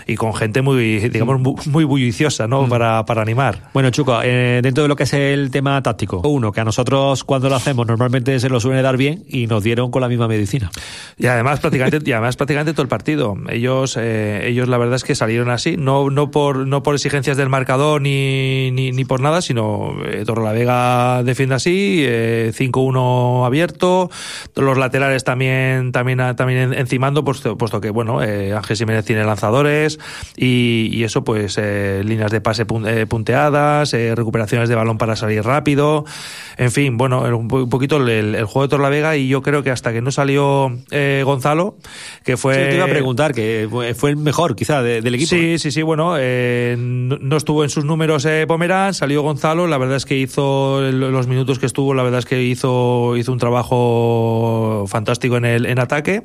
y 0.08 0.16
con 0.16 0.34
gente 0.34 0.62
muy 0.62 1.00
digamos 1.10 1.40
muy, 1.40 1.56
muy 1.66 1.84
bulliciosa, 1.84 2.48
¿no? 2.48 2.68
Para, 2.68 3.06
para 3.06 3.22
animar. 3.22 3.70
Bueno, 3.74 3.90
Chuco, 3.90 4.20
eh, 4.24 4.60
dentro 4.64 4.84
de 4.84 4.88
lo 4.88 4.96
que 4.96 5.04
es 5.04 5.14
el 5.14 5.52
tema 5.52 5.82
táctico, 5.82 6.22
uno, 6.26 6.52
que 6.52 6.62
a 6.62 6.64
nosotros 6.64 7.24
cuando 7.24 7.50
lo 7.50 7.56
hacemos 7.56 7.86
normalmente 7.88 8.40
se 8.40 8.50
lo 8.50 8.60
suele 8.60 8.82
dar 8.82 8.98
bien 8.98 9.24
y 9.28 9.48
nos 9.48 9.64
dieron 9.64 9.92
con 9.92 10.02
la 10.02 10.08
misma 10.08 10.28
medicina. 10.36 10.70
Y 11.18 11.28
además 11.28 11.60
prácticamente, 11.60 12.00
y 12.10 12.12
además 12.12 12.36
prácticamente 12.36 12.74
todo 12.74 12.82
el 12.84 12.88
partido. 12.90 13.36
Ellos, 13.50 13.98
eh, 14.00 14.48
ellos 14.48 14.68
la 14.68 14.78
verdad 14.78 14.96
es 14.96 15.04
que 15.04 15.16
salieron 15.16 15.50
así, 15.50 15.78
no, 15.78 16.10
no 16.10 16.30
por, 16.32 16.68
no 16.68 16.84
por 16.84 16.96
exigencias 16.96 17.38
del 17.38 17.50
marcador 17.50 18.02
ni, 18.02 18.72
ni, 18.72 18.92
ni 18.92 19.06
por 19.06 19.22
nada, 19.22 19.42
sino 19.42 19.96
eh, 20.06 20.24
Torrelavega 20.26 21.24
defiende 21.24 21.56
así, 21.56 22.04
eh, 22.06 22.52
5-1 22.54 23.46
abierto, 23.46 24.10
los 24.56 24.78
laterales 24.78 25.24
también, 25.24 25.92
también, 25.92 26.20
también 26.36 26.60
en- 26.60 26.74
encimando, 26.74 27.24
puesto, 27.24 27.58
puesto 27.58 27.80
que 27.82 27.90
bueno, 27.90 28.22
eh, 28.24 28.54
Ángel 28.54 28.78
Jiménez 28.78 29.06
tiene 29.06 29.24
lanzadores 29.24 30.00
y, 30.36 30.90
y 30.92 31.04
eso 31.04 31.24
pues 31.24 31.58
eh, 31.58 32.02
líneas 32.06 32.32
de 32.32 32.42
pase 32.42 32.66
pun- 32.68 33.08
punteadas, 33.08 33.94
recuperaciones 33.94 34.70
de 34.70 34.76
balón 34.76 34.98
para 34.98 35.16
salir 35.16 35.44
rápido, 35.44 36.06
en 36.58 36.72
fin, 36.72 36.98
bueno, 36.98 37.22
un 37.38 37.48
po- 37.48 37.64
un 37.64 37.70
poquito 37.70 37.98
el, 37.98 38.36
juego 38.46 38.64
de 38.64 38.68
Torrelavega 38.70 39.16
y 39.18 39.28
yo 39.28 39.42
creo 39.42 39.64
que 39.64 39.72
hasta 39.72 39.94
que 39.94 40.02
no 40.02 40.12
salió 40.26 40.76
eh, 40.90 41.22
Gonzalo, 41.24 41.78
que 42.24 42.36
fue... 42.36 42.56
Sí, 42.56 42.62
te 42.72 42.76
iba 42.78 42.86
a 42.86 42.90
preguntar, 42.90 43.34
que 43.34 43.68
fue 43.96 44.10
el 44.10 44.18
mejor 44.18 44.56
quizá 44.56 44.82
de- 44.82 45.02
del 45.02 45.16
equipo. 45.16 45.30
Sí, 45.30 45.60
sí, 45.60 45.70
sí, 45.72 45.84
bueno, 45.84 46.16
eh, 46.18 46.76
no, 46.80 47.38
estuvo 47.38 47.64
en 47.64 47.70
sus 47.70 47.86
números 47.86 48.26
eh, 48.26 48.46
Pomerán, 48.48 48.94
salió 48.96 49.22
Gonzalo, 49.22 49.68
la 49.68 49.78
verdad 49.78 49.98
es 49.98 50.06
que 50.06 50.18
hizo 50.18 50.82
los 50.82 51.28
minutos 51.28 51.60
que 51.60 51.68
estuvo, 51.68 51.94
la 51.94 52.02
verdad 52.02 52.20
es 52.20 52.26
que 52.26 52.42
hizo, 52.42 53.16
hizo 53.18 53.32
un 53.32 53.38
trabajo 53.38 54.86
fantástico 54.88 55.38
en 55.38 55.46
el 55.46 55.66
en 55.68 55.80
ataque. 55.80 56.24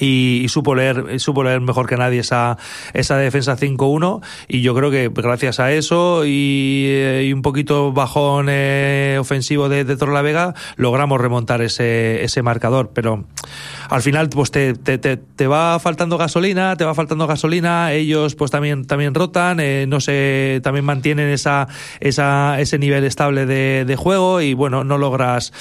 Y, 0.00 0.42
y 0.44 0.48
supo 0.48 0.74
leer 0.74 1.18
supo 1.20 1.42
leer 1.42 1.60
mejor 1.60 1.86
que 1.88 1.96
nadie 1.96 2.20
esa 2.20 2.56
esa 2.94 3.16
defensa 3.16 3.56
5-1 3.56 4.20
y 4.46 4.60
yo 4.62 4.74
creo 4.74 4.90
que 4.90 5.08
gracias 5.12 5.58
a 5.60 5.72
eso 5.72 6.24
y, 6.24 6.84
eh, 6.88 7.24
y 7.28 7.32
un 7.32 7.42
poquito 7.42 7.92
bajón 7.92 8.46
eh, 8.48 9.16
ofensivo 9.20 9.68
de, 9.68 9.84
de 9.84 9.96
Torrelavega 9.96 10.54
logramos 10.76 11.20
remontar 11.20 11.62
ese 11.62 12.22
ese 12.24 12.42
marcador. 12.42 12.90
Pero 12.94 13.24
al 13.90 14.02
final 14.02 14.28
pues 14.28 14.50
te, 14.50 14.74
te, 14.74 14.98
te, 14.98 15.16
te 15.16 15.46
va 15.46 15.78
faltando 15.80 16.16
gasolina 16.18 16.76
te 16.76 16.84
va 16.84 16.94
faltando 16.94 17.26
gasolina 17.26 17.92
ellos 17.92 18.34
pues 18.34 18.50
también 18.50 18.86
también 18.86 19.14
rotan 19.14 19.58
eh, 19.60 19.86
no 19.88 20.00
sé 20.00 20.60
también 20.62 20.84
mantienen 20.84 21.28
esa 21.30 21.66
esa 22.00 22.60
ese 22.60 22.78
nivel 22.78 23.04
estable 23.04 23.46
de, 23.46 23.84
de 23.86 23.96
juego 23.96 24.40
y 24.40 24.54
bueno 24.54 24.84
no 24.84 24.98
logras 24.98 25.52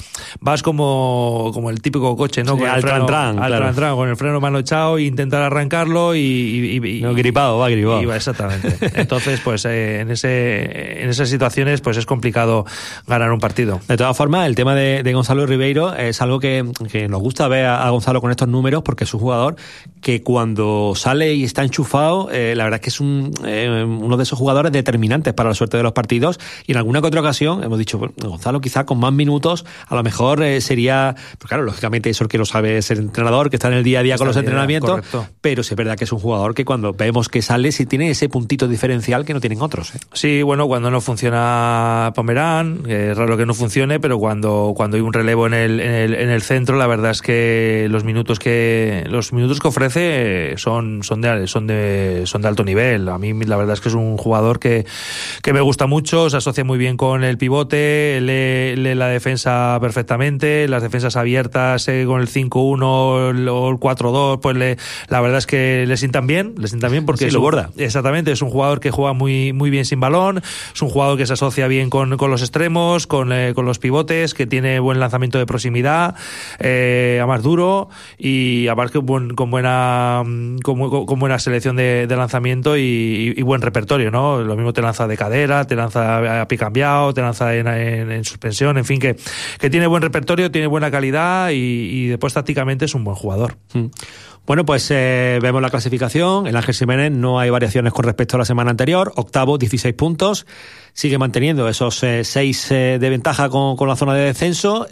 vas 0.42 0.62
como 0.64 1.52
como 1.54 1.70
el 1.70 1.82
típico 1.82 2.16
coche 2.16 2.44
no 2.44 2.54
Sí, 2.54 2.60
Con 2.60 2.68
el 2.68 2.74
al 2.76 2.82
freno- 2.82 3.06
tran-tran, 3.06 3.40
al 3.40 3.48
claro. 3.50 3.66
tran-tran, 3.66 3.96
con 3.96 4.10
el 4.10 4.16
freno 4.18 4.27
freno 4.28 4.42
mano 4.42 4.60
echado 4.60 4.98
e 4.98 5.04
intentar 5.04 5.42
arrancarlo 5.42 6.16
y... 6.16 7.00
no, 7.02 7.14
gripado, 7.14 7.58
va 7.60 7.70
gripado. 7.70 8.04
Y 8.04 8.10
exactamente. 8.10 8.78
Entonces, 8.96 9.40
pues 9.44 9.64
eh, 9.66 10.02
en, 10.02 10.12
ese, 10.12 11.04
en 11.04 11.10
esas 11.10 11.30
situaciones 11.30 11.82
pues 11.82 11.98
es 11.98 12.06
complicado 12.06 12.66
ganar 13.08 13.32
un 13.32 13.40
partido. 13.40 13.80
De 13.88 13.96
todas 13.96 14.16
formas, 14.18 14.48
el 14.48 14.56
tema 14.56 14.76
de, 14.76 15.14
Gonzalo 15.14 15.46
Ribeiro 15.46 15.96
es 15.96 16.22
algo 16.22 16.40
que, 16.40 16.64
nos 17.10 17.22
gusta 17.22 17.48
ver 17.48 17.66
a, 17.66 17.90
Gonzalo 17.90 18.22
con 18.22 18.32
estos 18.32 18.48
números 18.48 18.84
porque 18.84 19.06
es 19.06 19.14
un 19.14 19.20
jugador 19.22 19.56
que 20.02 20.22
cuando 20.22 20.94
sale 20.96 21.34
y 21.34 21.44
está 21.44 21.64
enchufado, 21.64 22.30
eh, 22.32 22.54
la 22.56 22.66
verdad 22.66 22.80
es 22.80 22.82
que 22.82 22.90
es 22.90 23.00
un, 23.00 23.32
eh, 23.46 23.84
uno 23.88 24.18
de 24.18 24.24
esos 24.24 24.38
jugadores 24.38 24.72
determinantes 24.72 25.34
para 25.34 25.50
la 25.50 25.56
suerte 25.56 25.78
de 25.78 25.84
los 25.84 25.94
partidos 25.94 26.40
y 26.66 26.74
en 26.74 26.78
alguna 26.78 27.02
que 27.02 27.08
otra 27.08 27.22
ocasión 27.22 27.64
hemos 27.64 27.80
dicho, 27.80 28.00
Gonzalo 28.18 28.60
quizá 28.62 28.86
con 28.86 29.00
más 29.00 29.14
minutos 29.14 29.66
a 29.88 29.96
lo 29.96 30.04
mejor 30.04 30.44
sería, 30.60 31.16
pues 31.38 31.48
claro, 31.48 31.64
lógicamente 31.64 32.10
eso 32.10 32.26
es 32.26 32.30
que 32.30 32.38
lo 32.38 32.46
sabe 32.46 32.82
ser 32.82 32.98
entrenador, 32.98 33.50
que 33.50 33.56
está 33.56 33.70
en 33.70 33.76
el 33.76 33.84
día 33.84 34.00
a 34.00 34.04
día 34.04 34.17
con 34.18 34.28
los 34.28 34.38
entrenamientos, 34.38 35.02
pero 35.42 35.62
es 35.62 35.76
verdad 35.76 35.98
que 35.98 36.04
es 36.04 36.12
un 36.12 36.20
jugador 36.20 36.54
que 36.54 36.66
cuando 36.66 36.94
vemos 36.94 37.30
que 37.30 37.42
sale 37.42 37.72
sí 37.72 37.86
tiene 37.86 38.10
ese 38.10 38.30
puntito 38.30 38.68
diferencial 38.68 39.26
que 39.26 39.34
no 39.34 39.40
tienen 39.40 39.62
otros. 39.62 39.94
Sí, 40.14 40.42
bueno, 40.42 40.68
cuando 40.68 40.92
no 40.92 41.02
funciona 41.02 42.12
Pomerán, 42.16 42.84
es 42.88 43.18
raro 43.18 43.38
que 43.38 43.46
no 43.46 43.54
funcione, 43.54 44.00
pero 44.00 44.20
cuando, 44.20 44.74
cuando 44.76 44.98
hay 44.98 45.02
un 45.02 45.14
relevo 45.14 45.48
en 45.48 45.54
el, 45.54 45.80
en 45.80 45.92
el, 45.92 46.14
en 46.14 46.30
el 46.30 46.42
centro, 46.42 46.78
la 46.78 46.88
verdad 46.88 47.12
es 47.12 47.22
que 47.22 47.88
los 47.90 48.04
minutos 48.04 48.40
que 48.40 49.06
los 49.10 49.34
minutos 49.34 49.60
que 49.60 49.68
ofrece 49.68 50.54
son, 50.58 51.04
son, 51.04 51.22
de, 51.22 51.48
son, 51.48 51.68
de, 51.68 52.24
son 52.26 52.42
de 52.42 52.48
alto 52.48 52.64
nivel. 52.64 53.10
A 53.10 53.18
mí 53.18 53.34
la 53.34 53.58
verdad 53.58 53.74
es 53.74 53.82
que 53.82 53.90
es 53.90 53.96
un 53.96 54.18
jugador 54.18 54.60
que, 54.60 54.86
que 55.42 55.54
me 55.54 55.62
gusta 55.62 55.88
mucho, 55.88 56.30
se 56.30 56.38
asocia 56.38 56.64
muy 56.64 56.78
bien 56.78 56.98
con 56.98 57.24
el 57.24 57.38
pivote, 57.38 58.20
lee, 58.22 58.96
la 58.96 59.08
defensa 59.08 59.78
perfectamente, 59.82 60.68
las 60.68 60.84
defensas 60.84 61.16
abiertas 61.16 61.88
eh, 61.88 62.06
con 62.06 62.22
el 62.22 62.28
5-1 62.28 62.84
o 62.84 63.30
el 63.30 63.80
4-2, 64.12 64.40
pues 64.40 64.58
le, 64.58 64.78
la 65.10 65.22
verdad 65.22 65.38
es 65.40 65.48
que 65.48 65.86
le 65.88 65.98
sientan 65.98 66.28
bien, 66.28 66.56
le 66.58 66.68
sientan 66.68 66.92
bien 66.92 67.06
porque 67.06 67.30
lo 67.32 67.42
borda. 67.42 67.72
Exactamente, 67.78 68.32
es 68.32 68.42
un 68.42 68.50
jugador 68.50 68.80
que 68.80 68.92
juega 68.92 69.14
muy, 69.14 69.54
muy 69.54 69.70
bien 69.70 69.86
sin 69.86 70.00
balón, 70.00 70.42
es 70.74 70.82
un 70.82 70.90
jugador 70.90 71.18
que 71.18 71.26
se 71.26 71.34
asocia 71.34 71.68
bien 71.68 71.90
con, 71.90 72.18
con 72.18 72.32
los 72.32 72.42
extremos, 72.42 73.08
con, 73.08 73.32
eh, 73.32 73.54
con, 73.54 73.66
los 73.66 73.80
pivotes, 73.80 74.34
que 74.34 74.48
tiene 74.48 74.80
buen 74.80 75.00
lanzamiento 75.00 75.38
de 75.38 75.46
proximidad, 75.46 76.16
eh, 76.60 77.20
a 77.22 77.26
más 77.26 77.44
duro 77.44 77.90
y 78.18 78.68
aparte 78.68 79.04
con, 79.06 79.36
con 79.36 79.52
buena 79.52 80.24
con, 80.64 81.06
con, 81.06 81.20
buena 81.20 81.40
selección 81.40 81.76
de, 81.76 82.08
de 82.08 82.16
lanzamiento 82.16 82.78
y, 82.78 83.34
y, 83.36 83.42
buen 83.42 83.62
repertorio, 83.62 84.12
¿no? 84.12 84.42
Lo 84.42 84.56
mismo 84.56 84.74
te 84.74 84.82
lanza 84.82 85.08
de 85.08 85.18
cadera, 85.18 85.66
te 85.66 85.76
lanza 85.76 86.42
a 86.42 86.48
pie 86.48 86.58
cambiado, 86.58 87.14
te 87.14 87.22
lanza 87.22 87.56
en, 87.56 87.68
en, 87.68 88.24
suspensión, 88.24 88.78
en 88.78 88.86
fin, 88.86 89.00
que, 89.00 89.16
que 89.60 89.70
tiene 89.70 89.88
buen 89.88 90.02
repertorio, 90.02 90.52
tiene 90.52 90.68
buena 90.68 90.92
calidad 90.92 91.50
y, 91.50 91.54
y 91.56 92.08
después 92.08 92.34
tácticamente 92.34 92.86
es 92.86 92.96
un 92.96 93.04
buen 93.04 93.16
jugador. 93.16 93.58
Mm. 93.74 93.87
Bueno, 94.48 94.66
pues 94.66 94.90
eh, 94.92 95.40
vemos 95.42 95.62
la 95.62 95.70
clasificación. 95.70 96.48
El 96.48 96.56
Ángel 96.56 96.74
Jiménez 96.74 97.12
no 97.12 97.38
hay 97.38 97.50
variaciones 97.50 97.92
con 97.92 98.06
respecto 98.06 98.38
a 98.38 98.40
la 98.40 98.46
semana 98.46 98.72
anterior. 98.72 99.12
Octavo, 99.18 99.58
16 99.58 99.94
puntos. 99.94 100.46
Sigue 100.94 101.18
manteniendo 101.18 101.68
esos 101.68 102.02
eh, 102.04 102.24
seis 102.24 102.72
eh, 102.72 102.98
de 102.98 103.10
ventaja 103.10 103.50
con, 103.50 103.76
con, 103.76 103.90
la 103.90 103.98
zona 103.98 104.14
de 104.14 104.22
descenso 104.22 104.88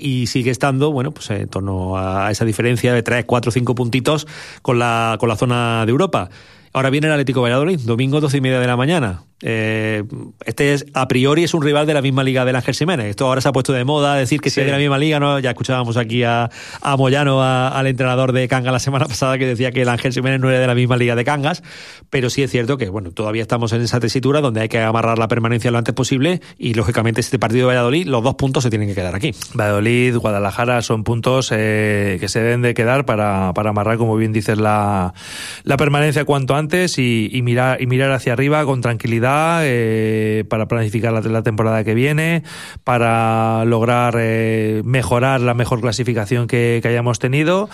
y 0.00 0.26
sigue 0.26 0.50
estando, 0.50 0.90
bueno, 0.90 1.12
pues 1.12 1.30
en 1.30 1.46
torno 1.46 1.96
a 1.96 2.32
esa 2.32 2.44
diferencia 2.44 2.92
de 2.92 3.04
3, 3.04 3.26
4, 3.26 3.52
5 3.52 3.74
puntitos 3.76 4.26
con 4.60 4.80
la, 4.80 5.16
con 5.20 5.28
la 5.28 5.36
zona 5.36 5.86
de 5.86 5.90
Europa. 5.92 6.28
Ahora 6.72 6.90
viene 6.90 7.08
el 7.08 7.12
Atlético 7.12 7.42
Valladolid, 7.42 7.80
domingo 7.80 8.20
12 8.20 8.36
y 8.36 8.40
media 8.40 8.60
de 8.60 8.66
la 8.66 8.76
mañana. 8.76 9.24
Eh, 9.42 10.04
este 10.44 10.74
es, 10.74 10.86
a 10.92 11.08
priori 11.08 11.44
es 11.44 11.54
un 11.54 11.62
rival 11.62 11.86
de 11.86 11.94
la 11.94 12.02
misma 12.02 12.22
liga 12.22 12.44
del 12.44 12.54
Ángel 12.54 12.74
Jiménez. 12.74 13.06
Esto 13.06 13.26
ahora 13.26 13.40
se 13.40 13.48
ha 13.48 13.52
puesto 13.52 13.72
de 13.72 13.84
moda 13.84 14.14
decir 14.14 14.40
que 14.40 14.50
sí. 14.50 14.60
es 14.60 14.66
de 14.66 14.72
la 14.72 14.78
misma 14.78 14.98
liga, 14.98 15.18
¿no? 15.18 15.38
Ya 15.38 15.50
escuchábamos 15.50 15.96
aquí 15.96 16.22
a, 16.22 16.50
a 16.82 16.96
Moyano, 16.96 17.42
al 17.42 17.86
entrenador 17.86 18.32
de 18.32 18.46
Cangas 18.48 18.72
la 18.72 18.78
semana 18.78 19.06
pasada, 19.08 19.38
que 19.38 19.46
decía 19.46 19.72
que 19.72 19.82
el 19.82 19.88
Ángel 19.88 20.12
Jiménez 20.12 20.40
no 20.40 20.50
era 20.50 20.60
de 20.60 20.66
la 20.66 20.74
misma 20.74 20.96
liga 20.96 21.16
de 21.16 21.24
Cangas, 21.24 21.62
pero 22.10 22.30
sí 22.30 22.42
es 22.42 22.50
cierto 22.50 22.76
que, 22.76 22.88
bueno, 22.88 23.10
todavía 23.10 23.42
estamos 23.42 23.72
en 23.72 23.80
esa 23.80 23.98
tesitura 23.98 24.40
donde 24.40 24.60
hay 24.60 24.68
que 24.68 24.80
amarrar 24.80 25.18
la 25.18 25.26
permanencia 25.26 25.70
lo 25.70 25.78
antes 25.78 25.94
posible 25.94 26.40
y, 26.58 26.74
lógicamente, 26.74 27.20
este 27.20 27.38
partido 27.38 27.62
de 27.62 27.74
Valladolid, 27.74 28.06
los 28.06 28.22
dos 28.22 28.34
puntos 28.34 28.62
se 28.62 28.70
tienen 28.70 28.88
que 28.88 28.94
quedar 28.94 29.14
aquí. 29.14 29.34
Valladolid, 29.54 30.16
Guadalajara 30.16 30.82
son 30.82 31.02
puntos 31.02 31.50
eh, 31.52 32.18
que 32.20 32.28
se 32.28 32.40
deben 32.40 32.62
de 32.62 32.74
quedar 32.74 33.06
para, 33.06 33.52
para 33.54 33.70
amarrar, 33.70 33.96
como 33.96 34.16
bien 34.16 34.32
dices, 34.32 34.58
la, 34.58 35.14
la 35.64 35.76
permanencia 35.78 36.24
cuanto 36.24 36.54
antes 36.54 36.59
y, 36.98 37.30
y 37.32 37.42
mirar, 37.42 37.80
y 37.80 37.86
mirar 37.86 38.12
hacia 38.12 38.34
arriba 38.34 38.64
con 38.64 38.80
tranquilidad 38.80 39.62
eh, 39.64 40.44
para 40.48 40.68
planificar 40.68 41.12
la, 41.12 41.42
temporada 41.42 41.84
que 41.84 41.94
viene, 41.94 42.42
para 42.84 43.64
lograr 43.64 44.16
eh, 44.18 44.82
mejorar 44.84 45.40
la 45.40 45.54
mejor 45.54 45.80
clasificación 45.80 46.46
que, 46.46 46.80
hayamos 46.84 47.18
tenido, 47.18 47.68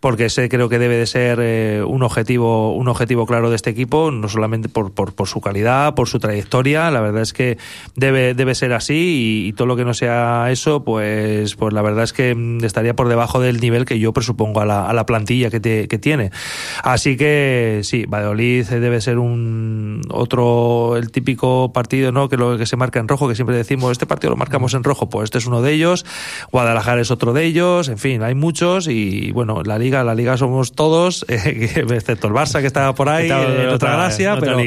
porque 0.00 0.26
ese 0.26 0.48
creo 0.48 0.68
que 0.68 0.78
debe 0.78 0.96
de 0.96 1.06
ser 1.06 1.38
eh, 1.42 1.82
un 1.86 2.02
objetivo 2.02 2.74
un 2.74 2.88
objetivo 2.88 3.26
claro 3.26 3.50
de 3.50 3.56
este 3.56 3.70
equipo, 3.70 4.10
no 4.10 4.28
solamente 4.28 4.68
por, 4.68 4.92
por, 4.92 5.28
su 5.28 5.40
calidad, 5.40 5.94
por 5.94 6.08
su 6.08 6.18
trayectoria, 6.18 6.90
la 6.90 7.00
verdad 7.00 7.22
es 7.22 7.32
que 7.32 7.58
debe, 7.96 8.34
debe 8.34 8.54
ser 8.54 8.72
así 8.72 9.46
y, 9.46 9.52
todo 9.52 9.66
lo 9.66 9.76
que 9.76 9.84
no 9.84 9.94
sea 9.94 10.46
eso, 10.50 10.82
pues, 10.82 11.54
pues 11.56 11.74
la 11.74 11.82
verdad 11.82 12.04
es 12.04 12.12
que 12.12 12.34
mm, 12.34 12.64
estaría 12.64 12.94
por 12.94 13.08
debajo 13.08 13.40
del 13.40 13.60
nivel 13.60 13.84
que 13.84 13.98
yo 13.98 14.12
presupongo 14.12 14.60
a 14.60 14.66
la, 14.66 14.92
la 14.92 15.06
plantilla 15.06 15.50
que, 15.50 15.60
que 15.60 15.98
tiene. 15.98 16.30
Así 16.82 17.16
que 17.16 17.80
sí, 17.82 18.06
Valladolid 18.32 18.66
debe 18.68 19.00
ser 19.00 19.18
un 19.18 20.02
otro 20.08 20.96
el 20.96 21.10
típico 21.10 21.72
partido 21.72 22.12
no 22.12 22.28
que 22.28 22.36
lo 22.36 22.56
que 22.56 22.66
se 22.66 22.76
marca 22.76 22.98
en 22.98 23.08
rojo 23.08 23.28
que 23.28 23.34
siempre 23.34 23.56
decimos 23.56 23.92
este 23.92 24.06
partido 24.06 24.30
lo 24.30 24.36
marcamos 24.36 24.74
en 24.74 24.84
rojo 24.84 25.08
pues 25.08 25.24
este 25.24 25.38
es 25.38 25.46
uno 25.46 25.62
de 25.62 25.72
ellos 25.72 26.04
Guadalajara 26.50 27.00
es 27.00 27.10
otro 27.10 27.32
de 27.32 27.44
ellos 27.44 27.88
en 27.88 27.98
fin 27.98 28.22
hay 28.22 28.34
muchos 28.34 28.88
y 28.88 29.32
bueno 29.32 29.62
la 29.62 29.78
liga 29.78 30.02
la 30.04 30.14
liga 30.14 30.36
somos 30.36 30.72
todos 30.72 31.26
excepto 31.28 32.28
el 32.28 32.34
Barça 32.34 32.60
que 32.60 32.66
estaba 32.66 32.94
por 32.94 33.08
ahí 33.08 33.30
en 33.30 33.68
otra, 33.68 33.92
gracia 33.92 34.38
pero, 34.40 34.58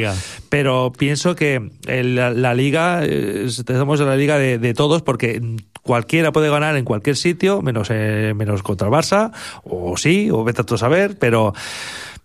pero 0.50 0.92
pienso 0.96 1.36
que 1.36 1.70
la, 1.88 2.54
liga 2.54 3.04
estamos 3.04 4.00
en 4.00 4.08
la 4.08 4.16
liga 4.16 4.38
de, 4.38 4.74
todos 4.74 5.02
porque 5.02 5.42
cualquiera 5.82 6.32
puede 6.32 6.50
ganar 6.50 6.76
en 6.78 6.86
cualquier 6.86 7.16
sitio 7.16 7.62
menos 7.62 7.90
eh, 7.92 8.34
menos 8.36 8.62
contra 8.64 8.88
el 8.88 8.94
Barça 8.94 9.32
o 9.64 9.98
sí 9.98 10.30
o 10.32 10.44
vete 10.44 10.62
a 10.62 10.66
tú 10.66 10.78
saber 10.78 11.18
pero 11.20 11.54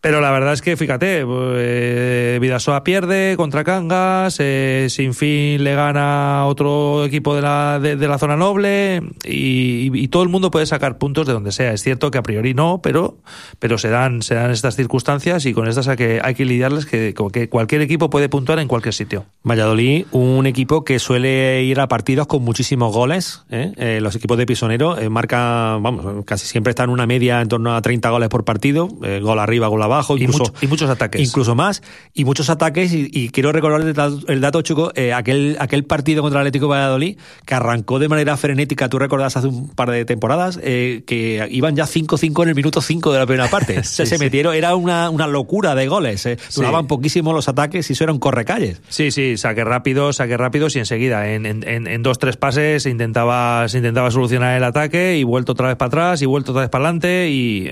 pero 0.00 0.20
la 0.20 0.30
verdad 0.30 0.54
es 0.54 0.62
que, 0.62 0.76
fíjate, 0.76 1.24
eh, 1.26 2.38
Vidasoa 2.40 2.84
pierde 2.84 3.34
contra 3.36 3.64
Cangas, 3.64 4.38
eh, 4.40 4.86
Sin 4.88 5.12
Fin 5.12 5.62
le 5.62 5.74
gana 5.74 6.46
otro 6.46 7.04
equipo 7.04 7.34
de 7.34 7.42
la, 7.42 7.78
de, 7.78 7.96
la 7.96 8.18
zona 8.18 8.36
noble 8.36 9.02
y, 9.24 10.08
todo 10.08 10.22
el 10.24 10.28
mundo 10.28 10.50
puede 10.50 10.66
sacar 10.66 10.98
puntos 10.98 11.26
de 11.26 11.34
donde 11.34 11.52
sea. 11.52 11.72
Es 11.72 11.82
cierto 11.82 12.10
que 12.10 12.18
a 12.18 12.22
priori 12.22 12.52
no, 12.52 12.80
pero, 12.82 13.18
pero 13.58 13.78
se, 13.78 13.90
dan, 13.90 14.22
se 14.22 14.34
dan 14.34 14.50
estas 14.50 14.74
circunstancias 14.74 15.46
y 15.46 15.52
con 15.52 15.68
estas 15.68 15.86
hay 15.86 15.96
que, 15.96 16.20
hay 16.22 16.34
que 16.34 16.44
lidiarles 16.44 16.84
que, 16.86 17.14
que 17.32 17.48
cualquier 17.48 17.82
equipo 17.82 18.10
puede 18.10 18.28
puntuar 18.28 18.58
en 18.58 18.66
cualquier 18.66 18.94
sitio. 18.94 19.26
Valladolid, 19.44 20.06
un 20.10 20.46
equipo 20.46 20.82
que 20.84 20.98
suele 20.98 21.62
ir 21.62 21.78
a 21.78 21.86
partidos 21.86 22.26
con 22.26 22.42
muchísimos 22.42 22.92
goles. 22.92 23.44
¿eh? 23.50 23.72
eh 23.76 24.00
los 24.00 24.16
equipos 24.16 24.36
de 24.38 24.46
Pisonero 24.46 24.98
eh, 24.98 25.08
marcan, 25.10 25.82
vamos, 25.82 26.24
casi 26.24 26.46
siempre 26.46 26.70
están 26.70 26.88
en 26.88 26.94
una 26.94 27.06
media 27.06 27.40
en 27.40 27.48
torno 27.48 27.76
a 27.76 27.82
30 27.82 28.10
goles 28.10 28.28
por 28.28 28.44
partido, 28.44 28.88
gol 28.88 29.38
arriba, 29.38 29.68
gol 29.68 29.82
abajo, 29.82 29.89
incluso, 30.16 30.52
y, 30.60 30.66
muchos 30.66 30.90
ataques. 30.90 31.20
Incluso 31.20 31.54
más, 31.54 31.82
y 32.14 32.24
muchos 32.24 32.50
ataques, 32.50 32.92
y, 32.92 33.30
quiero 33.30 33.52
recordar 33.52 33.80
el 33.80 33.94
dato, 33.94 34.20
el 34.28 34.40
dato 34.40 34.62
Chuco, 34.62 34.92
eh, 34.94 35.12
aquel, 35.12 35.56
aquel 35.60 35.84
partido 35.84 36.22
contra 36.22 36.40
el 36.40 36.46
Atlético 36.46 36.66
de 36.66 36.70
Valladolid, 36.70 37.18
que 37.44 37.54
arrancó 37.54 37.98
de 37.98 38.08
manera 38.08 38.36
frenética, 38.36 38.88
tú 38.88 38.98
recordás 38.98 39.36
hace 39.36 39.48
un 39.48 39.68
par 39.70 39.90
de 39.90 40.04
temporadas, 40.04 40.58
eh, 40.62 41.02
que 41.06 41.46
iban 41.50 41.76
ya 41.76 41.84
5-5 41.86 42.42
en 42.42 42.48
el 42.50 42.54
minuto 42.54 42.80
5 42.80 43.12
de 43.12 43.18
la 43.18 43.26
primera 43.26 43.48
parte. 43.48 43.82
se 43.84 44.18
metieron, 44.18 44.54
era 44.54 44.74
una, 44.74 45.10
una 45.10 45.26
locura 45.26 45.74
de 45.74 45.86
goles, 45.88 46.26
eh. 46.26 46.38
duraban 46.54 46.86
poquísimo 46.86 47.32
los 47.32 47.48
ataques 47.48 47.88
y 47.90 47.92
eso 47.92 48.04
era 48.04 48.12
un 48.12 48.18
correcalles. 48.18 48.80
Sí, 48.88 49.10
sí, 49.10 49.36
saque 49.36 49.64
rápido, 49.64 50.12
saque 50.12 50.36
rápido 50.36 50.68
y 50.74 50.78
enseguida, 50.78 51.30
en, 51.30 51.46
en, 51.46 51.86
en, 51.86 52.02
dos, 52.02 52.18
tres 52.18 52.36
pases 52.36 52.82
se 52.82 52.90
intentaba, 52.90 53.68
se 53.68 53.78
intentaba 53.78 54.10
solucionar 54.10 54.56
el 54.56 54.64
ataque 54.64 55.16
y 55.16 55.24
vuelto 55.24 55.52
otra 55.52 55.68
vez 55.68 55.76
para 55.76 55.88
atrás 55.88 56.22
y 56.22 56.26
vuelto 56.26 56.52
otra 56.52 56.62
vez 56.62 56.70
para 56.70 56.84
adelante 56.84 57.30
y 57.30 57.70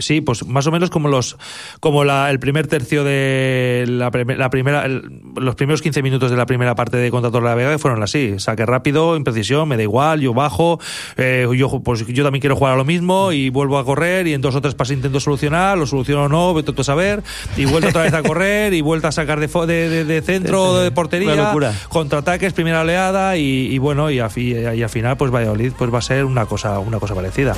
sí, 0.00 0.20
pues 0.20 0.46
más 0.46 0.66
o 0.66 0.70
menos 0.70 0.90
como 0.90 1.08
los 1.08 1.36
como 1.80 2.04
la, 2.04 2.30
el 2.30 2.38
primer 2.38 2.66
tercio 2.66 3.04
de 3.04 3.84
la, 3.88 4.10
la 4.36 4.50
primera, 4.50 4.86
los 4.88 5.54
primeros 5.54 5.82
15 5.82 6.02
minutos 6.02 6.30
de 6.30 6.36
la 6.36 6.46
primera 6.46 6.74
parte 6.74 6.96
de 6.96 7.10
contra 7.10 7.30
Torre 7.30 7.46
la 7.46 7.54
Vega 7.54 7.78
fueron 7.78 8.02
así, 8.02 8.34
saque 8.38 8.66
rápido, 8.66 9.16
imprecisión, 9.16 9.68
me 9.68 9.76
da 9.76 9.82
igual, 9.82 10.20
yo 10.20 10.34
bajo, 10.34 10.80
eh, 11.16 11.46
yo, 11.56 11.80
pues 11.80 12.06
yo 12.06 12.24
también 12.24 12.40
quiero 12.40 12.56
jugar 12.56 12.74
a 12.74 12.76
lo 12.76 12.84
mismo 12.84 13.32
y 13.32 13.50
vuelvo 13.50 13.78
a 13.78 13.84
correr 13.84 14.26
y 14.26 14.34
en 14.34 14.40
dos 14.40 14.54
o 14.54 14.60
tres 14.60 14.74
pasos 14.74 14.96
intento 14.96 15.20
solucionar, 15.20 15.78
lo 15.78 15.86
soluciono 15.86 16.24
o 16.24 16.28
no, 16.28 16.54
vete 16.54 16.72
a 16.76 16.84
saber, 16.84 17.22
y 17.56 17.64
vuelvo 17.64 17.88
otra 17.88 18.02
vez 18.02 18.14
a 18.14 18.22
correr 18.22 18.74
y 18.74 18.80
vuelvo 18.80 19.08
a 19.08 19.12
sacar 19.12 19.40
de, 19.40 19.48
de, 19.66 20.04
de, 20.04 20.22
centro, 20.22 20.74
de 20.80 20.90
portería, 20.90 21.52
contraataques, 21.88 22.52
primera 22.52 22.82
oleada 22.82 23.36
y, 23.36 23.78
bueno, 23.78 24.10
y, 24.10 24.20
a, 24.20 24.28
y, 24.36 24.82
al 24.82 24.90
final 24.90 25.16
pues 25.16 25.30
Valladolid 25.30 25.72
pues 25.76 25.92
va 25.92 25.98
a 25.98 26.02
ser 26.02 26.24
una 26.24 26.46
cosa, 26.46 26.78
una 26.78 26.98
cosa 26.98 27.14
parecida. 27.14 27.54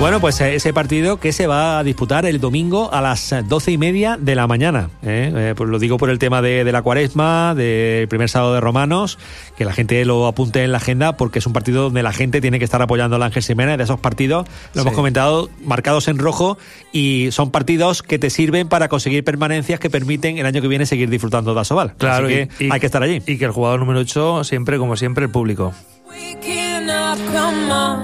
Bueno, 0.00 0.18
pues 0.18 0.40
eh, 0.40 0.54
ese 0.54 0.72
partido 0.72 1.20
que 1.20 1.30
se 1.30 1.46
va 1.46 1.78
a 1.78 1.84
disputar 1.84 2.24
el 2.24 2.40
domingo 2.40 2.90
a 2.90 3.02
las 3.02 3.34
doce 3.46 3.70
y 3.70 3.76
media 3.76 4.16
de 4.18 4.34
la 4.34 4.46
mañana. 4.46 4.88
¿eh? 5.02 5.30
Eh, 5.36 5.54
pues 5.54 5.68
lo 5.68 5.78
digo 5.78 5.98
por 5.98 6.08
el 6.08 6.18
tema 6.18 6.40
de, 6.40 6.64
de, 6.64 6.72
la 6.72 6.80
cuaresma, 6.80 7.54
del 7.54 8.08
primer 8.08 8.30
sábado 8.30 8.54
de 8.54 8.60
Romanos, 8.60 9.18
que 9.58 9.66
la 9.66 9.74
gente 9.74 10.02
lo 10.06 10.26
apunte 10.26 10.64
en 10.64 10.72
la 10.72 10.78
agenda 10.78 11.18
porque 11.18 11.40
es 11.40 11.46
un 11.46 11.52
partido 11.52 11.82
donde 11.82 12.02
la 12.02 12.14
gente 12.14 12.40
tiene 12.40 12.58
que 12.58 12.64
estar 12.64 12.80
apoyando 12.80 13.16
al 13.16 13.22
Ángel 13.22 13.42
Jiménez. 13.42 13.76
De 13.76 13.84
esos 13.84 14.00
partidos, 14.00 14.48
lo 14.72 14.80
sí. 14.80 14.88
hemos 14.88 14.94
comentado, 14.94 15.50
marcados 15.66 16.08
en 16.08 16.16
rojo 16.16 16.56
y 16.92 17.28
son 17.30 17.50
partidos 17.50 18.02
que 18.02 18.18
te 18.18 18.30
sirven 18.30 18.70
para 18.70 18.88
conseguir 18.88 19.22
permanencias 19.22 19.80
que 19.80 19.90
permiten 19.90 20.38
el 20.38 20.46
año 20.46 20.62
que 20.62 20.68
viene 20.68 20.86
seguir 20.86 21.10
disfrutando 21.10 21.54
de 21.54 21.60
Asobal. 21.60 21.92
Claro, 21.98 22.26
Así 22.26 22.34
que 22.34 22.64
y, 22.64 22.70
hay 22.72 22.80
que 22.80 22.86
estar 22.86 23.02
allí. 23.02 23.22
Y 23.26 23.36
que 23.36 23.44
el 23.44 23.50
jugador 23.50 23.80
número 23.80 24.00
8, 24.00 24.44
siempre, 24.44 24.78
como 24.78 24.96
siempre, 24.96 25.26
el 25.26 25.30
público. 25.30 25.74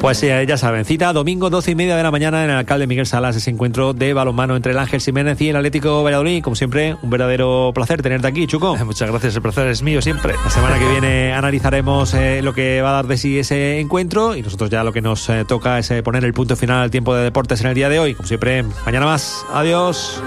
Pues 0.01 0.23
eh, 0.23 0.45
ya 0.47 0.57
saben, 0.57 0.85
cita 0.85 1.13
domingo 1.13 1.51
12 1.51 1.73
y 1.73 1.75
media 1.75 1.97
de 1.97 2.03
la 2.03 2.11
mañana 2.11 2.45
en 2.45 2.51
el 2.51 2.57
alcalde 2.57 2.87
Miguel 2.87 3.07
Salas, 3.07 3.35
ese 3.37 3.51
encuentro 3.51 3.93
de 3.93 4.13
balonmano 4.15 4.57
entre 4.57 4.73
el 4.73 4.79
Ángel 4.79 5.01
Jiménez 5.01 5.41
y 5.41 5.49
el 5.49 5.57
Atlético 5.57 6.03
Valladolid. 6.03 6.43
Como 6.43 6.55
siempre, 6.55 6.97
un 7.03 7.11
verdadero 7.11 7.73
placer 7.75 8.03
tenerte 8.03 8.29
aquí, 8.29 8.47
Chuco. 8.47 8.77
Muchas 8.85 9.11
gracias, 9.11 9.35
el 9.35 9.43
placer 9.43 9.67
es 9.69 9.83
mío 9.83 10.01
siempre. 10.03 10.35
La 10.45 10.51
semana 10.51 10.79
que 10.79 10.89
viene 10.89 11.33
analizaremos 11.33 12.15
eh, 12.15 12.41
lo 12.43 12.55
que 12.55 12.83
va 12.83 12.91
a 12.91 12.93
dar 12.93 13.07
de 13.07 13.17
sí 13.17 13.39
ese 13.39 13.81
encuentro 13.81 14.37
y 14.37 14.43
nosotros 14.43 14.71
ya 14.71 14.85
lo 14.85 14.93
que 14.93 15.01
nos 15.01 15.29
eh, 15.29 15.45
toca 15.47 15.79
es 15.79 15.93
poner 16.03 16.25
el 16.25 16.33
punto 16.33 16.57
final 16.57 16.83
al 16.83 16.91
tiempo 16.91 17.15
de 17.15 17.25
deportes 17.25 17.61
en 17.63 17.69
el 17.69 17.75
día 17.75 17.89
de 17.89 17.99
hoy. 17.99 18.15
Como 18.15 18.29
siempre, 18.29 18.65
mañana 18.85 19.07
más. 19.07 19.45
Adiós. 19.53 20.23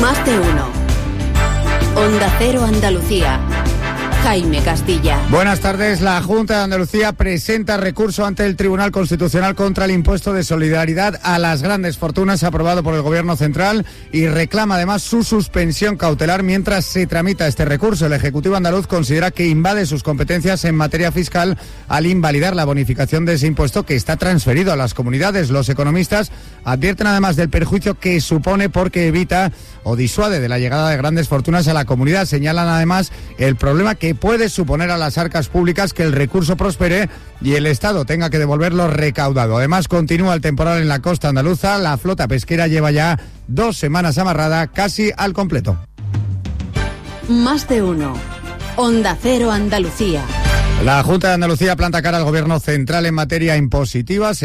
Más 0.00 0.24
de 0.24 0.38
uno. 0.38 0.68
Onda 1.96 2.32
Cero 2.38 2.64
Andalucía. 2.64 3.38
Jaime 4.24 4.62
Castilla. 4.62 5.20
Buenas 5.30 5.60
tardes. 5.60 6.00
La 6.00 6.22
Junta 6.22 6.56
de 6.56 6.64
Andalucía 6.64 7.12
presenta 7.12 7.76
recurso 7.76 8.24
ante 8.24 8.46
el 8.46 8.56
Tribunal 8.56 8.90
Constitucional 8.90 9.54
contra 9.54 9.84
el 9.84 9.90
impuesto 9.90 10.32
de 10.32 10.42
solidaridad 10.42 11.20
a 11.22 11.38
las 11.38 11.60
grandes 11.60 11.98
fortunas 11.98 12.42
aprobado 12.42 12.82
por 12.82 12.94
el 12.94 13.02
Gobierno 13.02 13.36
Central 13.36 13.84
y 14.12 14.26
reclama 14.26 14.76
además 14.76 15.02
su 15.02 15.24
suspensión 15.24 15.98
cautelar 15.98 16.42
mientras 16.42 16.86
se 16.86 17.06
tramita 17.06 17.46
este 17.46 17.66
recurso. 17.66 18.06
El 18.06 18.14
Ejecutivo 18.14 18.56
andaluz 18.56 18.86
considera 18.86 19.30
que 19.30 19.46
invade 19.46 19.84
sus 19.84 20.02
competencias 20.02 20.64
en 20.64 20.74
materia 20.74 21.12
fiscal 21.12 21.58
al 21.88 22.06
invalidar 22.06 22.56
la 22.56 22.64
bonificación 22.64 23.26
de 23.26 23.34
ese 23.34 23.46
impuesto 23.46 23.84
que 23.84 23.94
está 23.94 24.16
transferido 24.16 24.72
a 24.72 24.76
las 24.76 24.94
comunidades. 24.94 25.50
Los 25.50 25.68
economistas 25.68 26.32
advierten 26.64 27.08
además 27.08 27.36
del 27.36 27.50
perjuicio 27.50 27.98
que 27.98 28.18
supone 28.22 28.70
porque 28.70 29.06
evita 29.06 29.52
o 29.82 29.96
disuade 29.96 30.40
de 30.40 30.48
la 30.48 30.58
llegada 30.58 30.88
de 30.88 30.96
grandes 30.96 31.28
fortunas 31.28 31.68
a 31.68 31.74
la 31.74 31.84
comunidad. 31.84 32.24
Señalan 32.24 32.68
además 32.68 33.12
el 33.36 33.56
problema 33.56 33.94
que 33.94 34.13
puede 34.14 34.48
suponer 34.48 34.90
a 34.90 34.98
las 34.98 35.18
arcas 35.18 35.48
públicas 35.48 35.92
que 35.92 36.02
el 36.02 36.12
recurso 36.12 36.56
prospere 36.56 37.08
y 37.40 37.54
el 37.54 37.66
Estado 37.66 38.04
tenga 38.04 38.30
que 38.30 38.38
devolverlo 38.38 38.88
recaudado. 38.88 39.56
Además, 39.56 39.88
continúa 39.88 40.34
el 40.34 40.40
temporal 40.40 40.80
en 40.80 40.88
la 40.88 41.00
costa 41.00 41.28
andaluza. 41.28 41.78
La 41.78 41.98
flota 41.98 42.28
pesquera 42.28 42.66
lleva 42.68 42.90
ya 42.90 43.18
dos 43.46 43.76
semanas 43.76 44.18
amarrada 44.18 44.66
casi 44.68 45.10
al 45.16 45.32
completo. 45.32 45.78
Más 47.28 47.68
de 47.68 47.82
uno. 47.82 48.14
Onda 48.76 49.16
Cero 49.20 49.50
Andalucía. 49.50 50.22
La 50.82 51.02
Junta 51.02 51.28
de 51.28 51.34
Andalucía 51.34 51.76
planta 51.76 52.02
cara 52.02 52.18
al 52.18 52.24
Gobierno 52.24 52.60
central 52.60 53.06
en 53.06 53.14
materia 53.14 53.56
impositiva. 53.56 54.34
Se 54.34 54.42